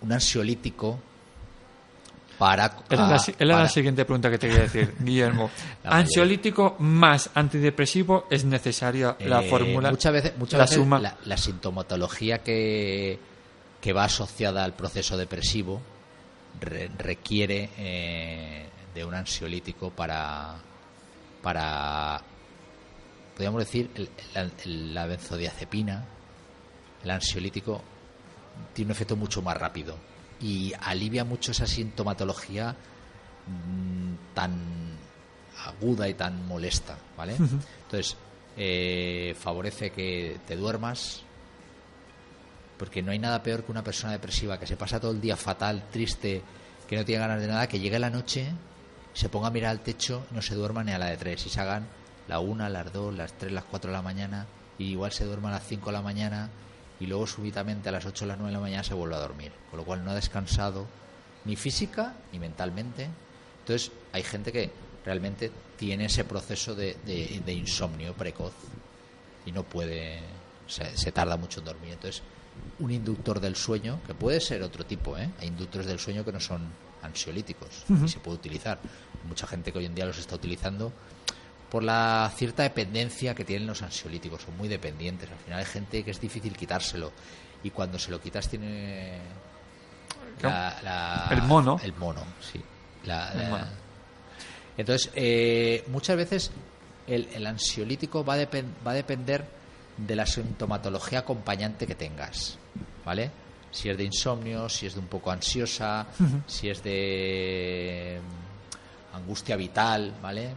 [0.00, 1.00] un ansiolítico
[2.38, 2.64] para...
[2.90, 5.50] Era, la, ah, la para- siguiente pregunta que te quería decir, Guillermo.
[5.84, 5.96] La.
[5.98, 9.90] ¿Ansiolítico más antidepresivo es necesaria la Eh, fórmula?
[9.90, 10.98] Muchas veces, muchas la veces suma.
[11.00, 13.18] la, la sintomatología que,
[13.80, 15.80] que va asociada al proceso depresivo
[16.60, 20.54] re- requiere eh, de un ansiolítico para,
[21.42, 22.20] para
[23.34, 23.90] podríamos decir,
[24.34, 26.04] el- la benzodiazepina,
[27.04, 27.82] el ansiolítico,
[28.72, 29.96] tiene un efecto mucho más rápido
[30.40, 32.72] y alivia mucho esa sintomatología
[33.46, 34.96] mm, tan
[35.64, 37.36] aguda y tan molesta, ¿vale?
[37.36, 38.16] Entonces,
[38.56, 41.22] eh, favorece que te duermas,
[42.78, 45.36] porque no hay nada peor que una persona depresiva que se pasa todo el día
[45.36, 46.42] fatal, triste,
[46.88, 48.52] que no tiene ganas de nada, que llegue la noche,
[49.12, 51.48] se ponga a mirar al techo no se duerma ni a la de tres, y
[51.48, 51.86] se hagan
[52.28, 54.46] la una, las dos, las tres, las cuatro de la mañana,
[54.78, 56.50] y igual se duerma a las cinco de la mañana,
[57.00, 59.20] y luego súbitamente a las ocho o las nueve de la mañana se vuelve a
[59.20, 60.86] dormir, con lo cual no ha descansado
[61.44, 63.08] ni física ni mentalmente.
[63.60, 64.70] Entonces, hay gente que
[65.04, 68.52] realmente tiene ese proceso de, de- de insomnio precoz
[69.44, 70.20] y no puede,
[70.66, 71.92] se, se tarda mucho en dormir.
[71.92, 72.22] Entonces,
[72.78, 75.30] un inductor del sueño, que puede ser otro tipo, ¿eh?
[75.40, 76.62] hay inductores del sueño que no son
[77.02, 78.78] ansiolíticos y se puede utilizar.
[79.28, 80.92] Mucha gente que hoy en día los está utilizando
[81.70, 85.30] por la cierta dependencia que tienen los ansiolíticos, son muy dependientes.
[85.30, 87.12] Al final hay gente que es difícil quitárselo
[87.62, 89.18] y cuando se lo quitas tiene
[90.42, 91.80] la- la- El mono.
[91.82, 92.60] El mono, sí.
[93.04, 93.66] La- El mono.
[94.76, 96.50] Entonces, eh, muchas veces
[97.06, 98.46] el, el ansiolítico va a,
[98.86, 99.44] va a depender
[99.96, 102.58] de la sintomatología acompañante que tengas,
[103.04, 103.30] ¿vale?
[103.70, 106.06] Si es de insomnio, si es de un poco ansiosa,
[106.46, 108.20] si es de
[109.12, 110.50] mm, angustia vital, ¿vale?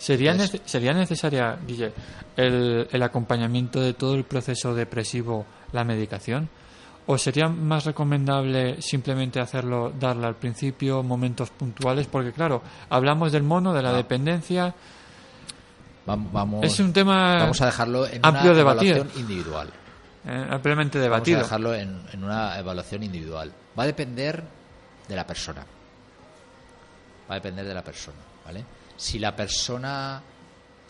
[0.00, 1.92] ¿Sería, nece- ¿Sería necesaria, Guille,
[2.36, 6.48] el, el acompañamiento de todo el proceso depresivo, la medicación?
[7.06, 12.06] ¿O sería más recomendable simplemente hacerlo, darla al principio, momentos puntuales?
[12.06, 13.94] Porque, claro, hablamos del mono, de la Ah.
[13.94, 14.74] dependencia.
[16.06, 18.96] Vam- Vamos, Es un tema vamos a dejarlo en amplio una debatido.
[18.96, 19.68] evaluación individual.
[20.26, 21.38] eh, ampliamente Vamos a debatido.
[21.40, 23.52] dejarlo en, en una evaluación individual.
[23.78, 24.42] Va a depender
[25.08, 25.60] de la persona.
[27.28, 28.64] Va a depender de la persona, ¿vale?
[29.00, 30.20] Si la persona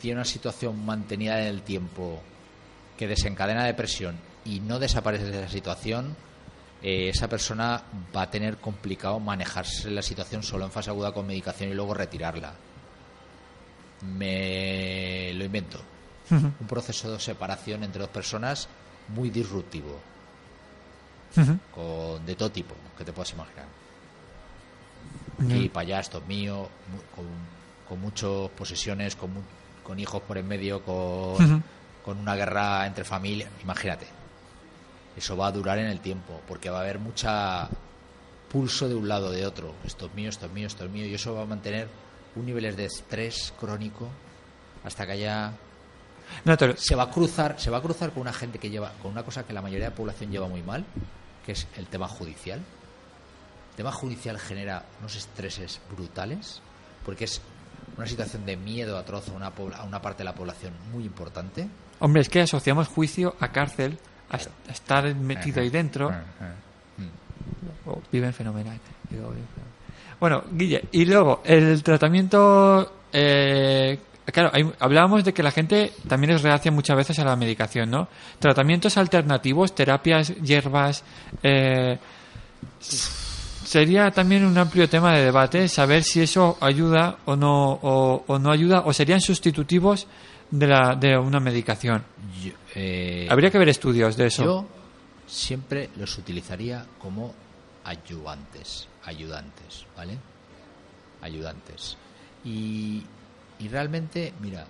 [0.01, 2.21] tiene una situación mantenida en el tiempo
[2.99, 6.17] que desencadena depresión y no desaparece de esa situación,
[6.83, 7.81] eh, esa persona
[8.15, 11.95] va a tener complicado manejarse la situación solo en fase aguda con medicación y luego
[11.95, 12.53] retirarla.
[14.03, 15.81] Me lo invento.
[16.31, 18.69] Un proceso de separación entre dos personas
[19.07, 20.01] muy disruptivo
[21.73, 23.67] con de todo tipo que te puedas imaginar.
[25.39, 25.57] Mm.
[25.57, 26.69] Y para allá esto es mío,
[27.15, 27.60] con,
[27.91, 29.30] con muchas posesiones, con,
[29.82, 31.62] con hijos por en medio, con,
[32.03, 33.51] con una guerra entre familias.
[33.62, 34.07] Imagínate.
[35.16, 37.68] Eso va a durar en el tiempo, porque va a haber mucha
[38.51, 39.74] pulso de un lado o de otro.
[39.84, 41.05] Esto es mío, esto es mío, esto es mío.
[41.07, 41.88] Y eso va a mantener
[42.36, 44.09] un nivel de estrés crónico
[44.84, 45.53] hasta que haya
[46.45, 48.70] No, te lo- se va a cruzar se va a cruzar con una gente que
[48.70, 50.84] lleva con una cosa que la mayoría de la población lleva muy mal
[51.45, 56.62] que es el tema judicial el tema judicial genera unos estreses brutales
[57.05, 57.43] porque es
[57.97, 61.68] una situación de miedo atroz a una, a una parte de la población muy importante
[62.01, 63.99] Hombre, es que asociamos juicio a cárcel,
[64.30, 66.11] a, est- a estar metido ahí dentro.
[66.11, 67.88] Mm.
[67.91, 68.78] Oh, viven fenomenal.
[70.18, 72.91] Bueno, Guille, y luego el tratamiento.
[73.12, 73.99] eh,
[74.32, 77.91] claro, hay- hablábamos de que la gente también es reacia muchas veces a la medicación,
[77.91, 78.09] ¿no?
[78.38, 81.05] Tratamientos alternativos, terapias, hierbas.
[81.43, 81.99] eh,
[83.71, 88.39] sería también un amplio tema de debate saber si eso ayuda o no, o, o
[88.41, 90.09] no ayuda, o serían sustitutivos
[90.51, 92.03] de, la, de una medicación.
[92.43, 94.45] Yo, eh, Habría que ver estudios de eso.
[94.45, 94.66] yo
[95.25, 97.33] siempre los utilizaría como
[97.85, 100.18] ayudantes ayudantes vale
[101.23, 101.97] ayudantes
[102.45, 103.05] y,
[103.61, 104.66] y realmente mira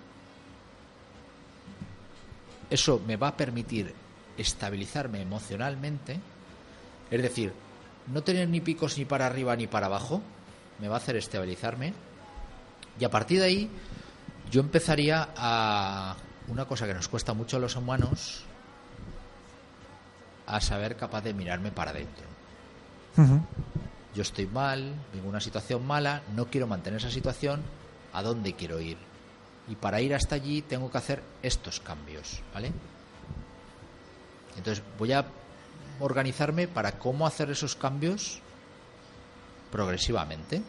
[2.69, 3.91] eso me va a permitir
[4.37, 6.19] estabilizarme emocionalmente
[7.09, 7.51] es decir
[8.11, 10.21] no tener ni picos ni para arriba ni para abajo
[10.79, 11.93] me va a hacer estabilizarme
[12.99, 13.69] y a partir de ahí
[14.49, 16.15] yo empezaría a
[16.47, 18.43] una cosa que nos cuesta mucho a los humanos
[20.47, 22.25] a saber capaz de mirarme para adentro
[24.13, 27.61] yo estoy mal, vengo una situación mala, no quiero mantener esa situación,
[28.13, 28.97] ¿a dónde quiero ir?
[29.69, 32.71] Y para ir hasta allí tengo que hacer estos cambios, ¿vale?
[34.57, 35.25] Entonces voy a
[36.01, 38.39] organizarme para cómo hacer esos cambios
[39.71, 40.61] progresivamente,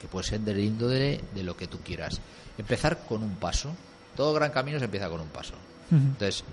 [0.00, 2.20] que puede ser del índole de lo que tú quieras.
[2.58, 3.74] Empezar con un paso.
[4.16, 5.54] Todo gran camino se empieza con un paso.
[5.90, 6.44] Entonces,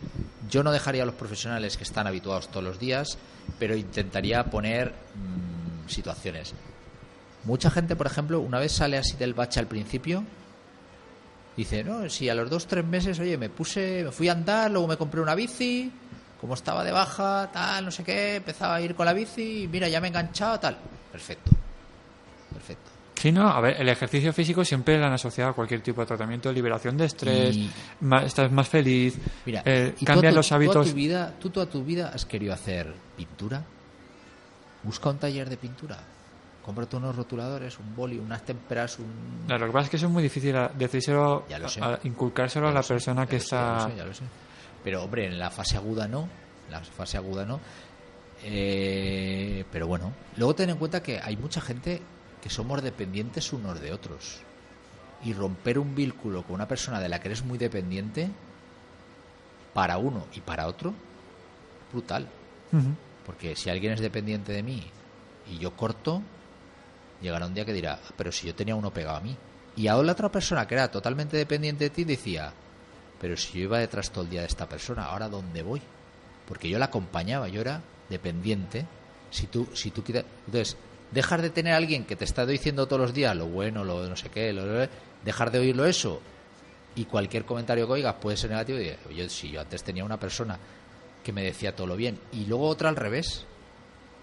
[0.49, 3.17] yo no dejaría a los profesionales que están habituados todos los días,
[3.57, 6.53] pero intentaría poner mm, situaciones.
[7.43, 10.23] Mucha gente, por ejemplo, una vez sale así del bache al principio,
[11.57, 14.69] dice, no, si a los dos, tres meses, oye, me puse, me fui a andar,
[14.69, 15.91] luego me compré una bici,
[16.41, 19.67] como estaba de baja, tal, no sé qué, empezaba a ir con la bici, y
[19.67, 20.75] mira, ya me he enganchado, tal.
[21.11, 21.51] Perfecto.
[22.53, 22.89] Perfecto.
[23.15, 26.07] Sí, no, a ver, el ejercicio físico siempre lo han asociado a cualquier tipo de
[26.07, 27.69] tratamiento, liberación de estrés, Y-
[28.25, 29.15] estás más feliz,
[29.45, 30.87] Mira, eh, ¿y tú cambian los hábitos.
[30.89, 33.61] tu vida, ¿Tú toda tu vida has querido hacer pintura?
[34.83, 35.99] Busca un taller de pintura.
[36.65, 39.43] Cómprate unos rotuladores, un boli, unas témperas, un...
[39.45, 41.45] Claro, lo que pasa es que eso es muy difícil decírselo,
[41.81, 43.87] a- inculcárselo a la sé, persona que lo está...
[43.87, 44.23] sé, ya lo sé.
[44.83, 46.27] Pero, hombre, en la fase aguda no.
[46.67, 47.59] En la fase aguda no.
[48.43, 50.11] Eh, pero bueno.
[50.37, 52.01] Luego ten en cuenta que hay mucha gente
[52.41, 54.41] que somos dependientes unos de otros.
[55.23, 58.29] Y romper un vínculo con una persona de la que eres muy dependiente,
[59.73, 60.93] para uno y para otro,
[61.91, 62.27] brutal.
[63.25, 64.83] Porque si alguien es dependiente de mí
[65.49, 66.21] y yo corto,
[67.21, 69.35] llegará un día que dirá, "Ah, pero si yo tenía uno pegado a mí.
[69.75, 72.51] Y ahora la otra persona que era totalmente dependiente de ti decía,
[73.21, 75.79] pero si yo iba detrás todo el día de esta persona, ¿ahora dónde voy?
[76.47, 78.87] Porque yo la acompañaba, yo era dependiente.
[79.29, 80.75] Si tú, si tú quitas- Entonces,
[81.11, 84.07] dejar de tener a alguien que te está diciendo todos los días lo bueno, lo
[84.09, 84.65] no sé qué, lo,
[85.23, 86.19] dejar de oírlo eso
[86.95, 88.79] y cualquier comentario que oigas puede ser negativo.
[88.79, 90.57] Y, yo, si yo antes tenía una persona
[91.23, 93.45] que me decía todo lo bien y luego otra al revés,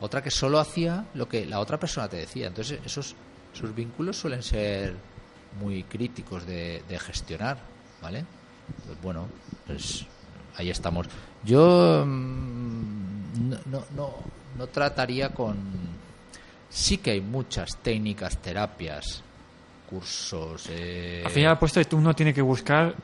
[0.01, 2.49] otra que solo hacía lo que la otra persona te decía.
[2.49, 3.15] Entonces esos,
[3.55, 4.97] esos vínculos suelen ser
[5.61, 7.59] muy críticos de, de gestionar,
[8.03, 8.25] ¿vale?
[8.87, 9.27] Pues bueno,
[9.67, 10.05] pues
[10.57, 11.07] ahí estamos.
[11.45, 14.11] Yo mm, no, no, no,
[14.57, 15.57] no trataría con...
[16.71, 19.23] Sí que hay muchas técnicas, terapias,
[19.89, 20.67] cursos...
[20.71, 22.95] eh, Al final, puesto uno tiene que buscar,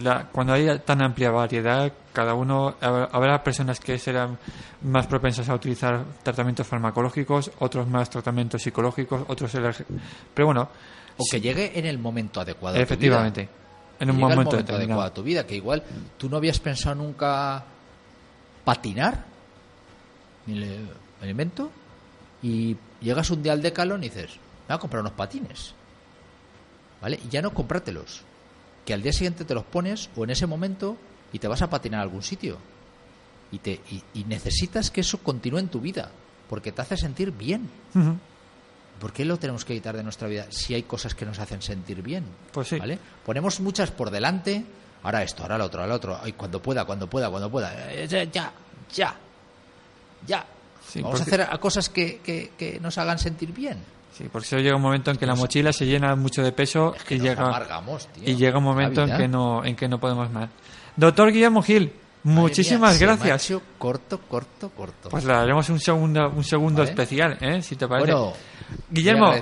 [0.00, 4.38] la- cuando hay tan amplia variedad, cada uno, habrá- personas que serán
[4.82, 9.50] más propensas a utilizar tratamientos farmacológicos, otros más tratamientos psicológicos, otros...
[10.32, 10.68] Pero bueno,
[11.16, 12.76] o que llegue en el momento adecuado.
[12.76, 13.16] a tu vida.
[14.00, 15.82] En un momento momento adecuado a tu vida, que igual
[16.18, 17.64] tú no habías pensado nunca
[18.64, 19.24] patinar,
[20.46, 20.78] ni le
[21.20, 21.70] me invento,
[22.42, 25.74] y llegas un día al Decalón y dices, me voy a comprar unos patines.
[27.00, 27.18] ¿Vale?
[27.24, 28.22] Y ya no comprártelos.
[28.84, 30.96] Que al día siguiente te los pones o en ese momento
[31.32, 32.58] y te vas a patinar a algún sitio.
[33.50, 36.10] Y, te, y, y necesitas que eso continúe en tu vida,
[36.48, 37.70] porque te hace sentir bien.
[39.00, 41.60] ¿Por qué lo tenemos que quitar de nuestra vida si hay cosas que nos hacen
[41.62, 42.24] sentir bien?
[42.52, 42.78] Pues sí.
[42.78, 42.98] ¿Vale?
[43.24, 44.64] Ponemos muchas por delante,
[45.02, 47.72] ahora esto, ahora lo otro, ahora lo otro, ay, cuando pueda, cuando pueda, cuando pueda.
[47.92, 48.52] Eh, Ya, ya,
[48.94, 49.14] ya.
[50.26, 50.46] ya.
[50.88, 53.78] Sí, Vamos porque- a hacer a cosas que, que- que nos hagan sentir bien.
[54.16, 56.94] Sí, porque eso llega un momento en que la mochila se llena mucho de peso
[56.94, 57.66] Es que y llega
[58.14, 58.22] tío.
[58.24, 60.50] y llega un momento en que no en que no podemos más.
[60.94, 61.92] Doctor Guillermo Gil,
[62.24, 63.60] muchísimas mía, gracias.
[63.78, 65.08] corto, corto, corto.
[65.10, 66.90] Pues le haremos un segundo un segundo Vale.
[66.90, 67.62] especial, ¿eh?
[67.62, 68.12] Si te parece.
[68.12, 68.32] bueno,
[68.90, 69.32] Guillermo,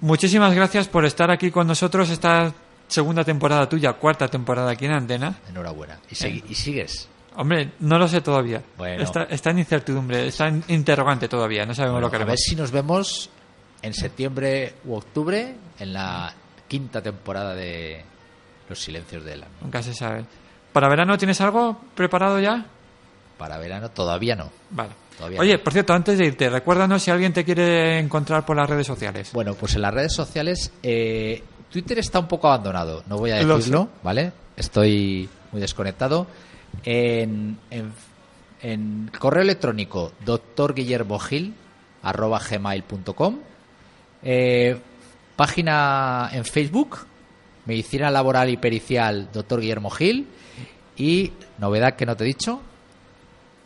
[0.00, 2.52] muchísimas gracias por estar aquí con nosotros esta
[2.88, 5.38] segunda temporada tuya, cuarta temporada aquí en Antena.
[5.48, 5.98] Enhorabuena.
[6.10, 7.08] Y, y sigues.
[7.36, 8.62] Hombre, no lo sé todavía.
[8.76, 9.02] Bueno.
[9.02, 12.28] Está, está en incertidumbre, está en interrogante todavía, no sabemos Bueno, lo que a ver
[12.28, 12.40] haremos.
[12.40, 13.30] si nos vemos
[13.82, 16.32] en septiembre u octubre en la
[16.68, 18.04] quinta temporada de
[18.68, 19.48] Los Silencios de Elan.
[19.60, 20.24] Nunca se sabe.
[20.74, 22.66] ¿Para verano tienes algo preparado ya?
[23.38, 24.50] Para verano todavía no.
[24.70, 24.90] Vale.
[25.16, 25.62] Todavía Oye, no.
[25.62, 29.30] por cierto, antes de irte, recuérdanos si alguien te quiere encontrar por las redes sociales.
[29.32, 33.40] Bueno, pues en las redes sociales eh, Twitter está un poco abandonado, no voy a
[33.44, 34.32] Lo decirlo, ¿vale?
[34.56, 36.26] Estoy muy desconectado.
[36.82, 37.92] En, en,
[38.60, 41.54] en correo electrónico doctorguillermogil
[42.02, 43.38] arroba gmail.com
[44.24, 44.76] eh,
[45.36, 46.98] página en Facebook
[47.66, 50.26] medicina laboral y pericial doctor Guillermo Gil
[50.96, 52.60] y novedad que no te he dicho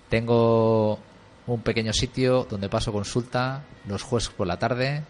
[0.08, 0.98] tengo
[1.46, 5.02] un pequeño sitio donde paso consulta los jueves por la tarde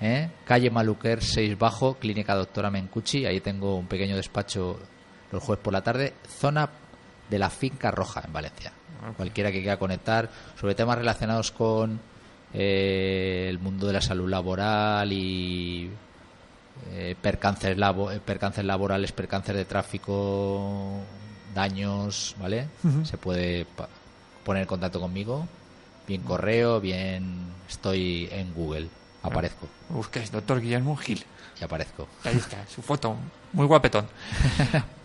[0.00, 0.30] ¿eh?
[0.44, 3.26] calle Maluquer 6 Bajo, Clínica Doctora Mencucci.
[3.26, 4.78] Ahí tengo un pequeño despacho
[5.30, 6.68] los jueves por la tarde, zona
[7.28, 8.72] de la Finca Roja en Valencia.
[9.16, 10.28] Cualquiera que quiera conectar
[10.58, 12.00] sobre temas relacionados con
[12.52, 15.90] eh, el mundo de la salud laboral y
[16.92, 21.00] eh, percances, labo- eh, percances laborales, percances de tráfico,
[21.54, 22.68] daños, ¿vale?
[23.04, 23.66] Se puede
[24.44, 25.46] poner en contacto conmigo,
[26.06, 28.88] bien correo, bien estoy en Google,
[29.22, 31.24] aparezco Busques doctor Guillermo Gil.
[31.60, 32.08] y aparezco.
[32.24, 33.16] Ahí está, su foto.
[33.52, 34.06] Muy guapetón.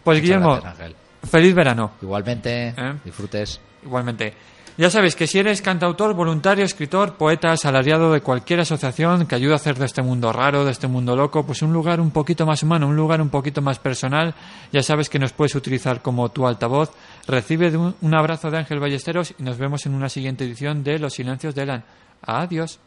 [0.06, 0.92] Pues Guillermo, gracias,
[1.32, 1.94] feliz verano.
[2.00, 2.94] Igualmente, ¿Eh?
[3.04, 3.60] disfrutes.
[3.84, 4.34] Igualmente.
[4.78, 9.54] Ya sabes que si eres cantautor, voluntario, escritor, poeta, asalariado de cualquier asociación que ayude
[9.54, 12.46] a hacer de este mundo raro, de este mundo loco, pues un lugar un poquito
[12.46, 14.36] más humano, un lugar un poquito más personal,
[14.74, 16.92] ya sabes que nos puedes utilizar como tu altavoz.
[17.26, 21.14] Recibe un abrazo de Ángel Ballesteros y nos vemos en una siguiente edición de Los
[21.14, 21.86] Silencios de Elan.
[22.22, 22.78] Adiós.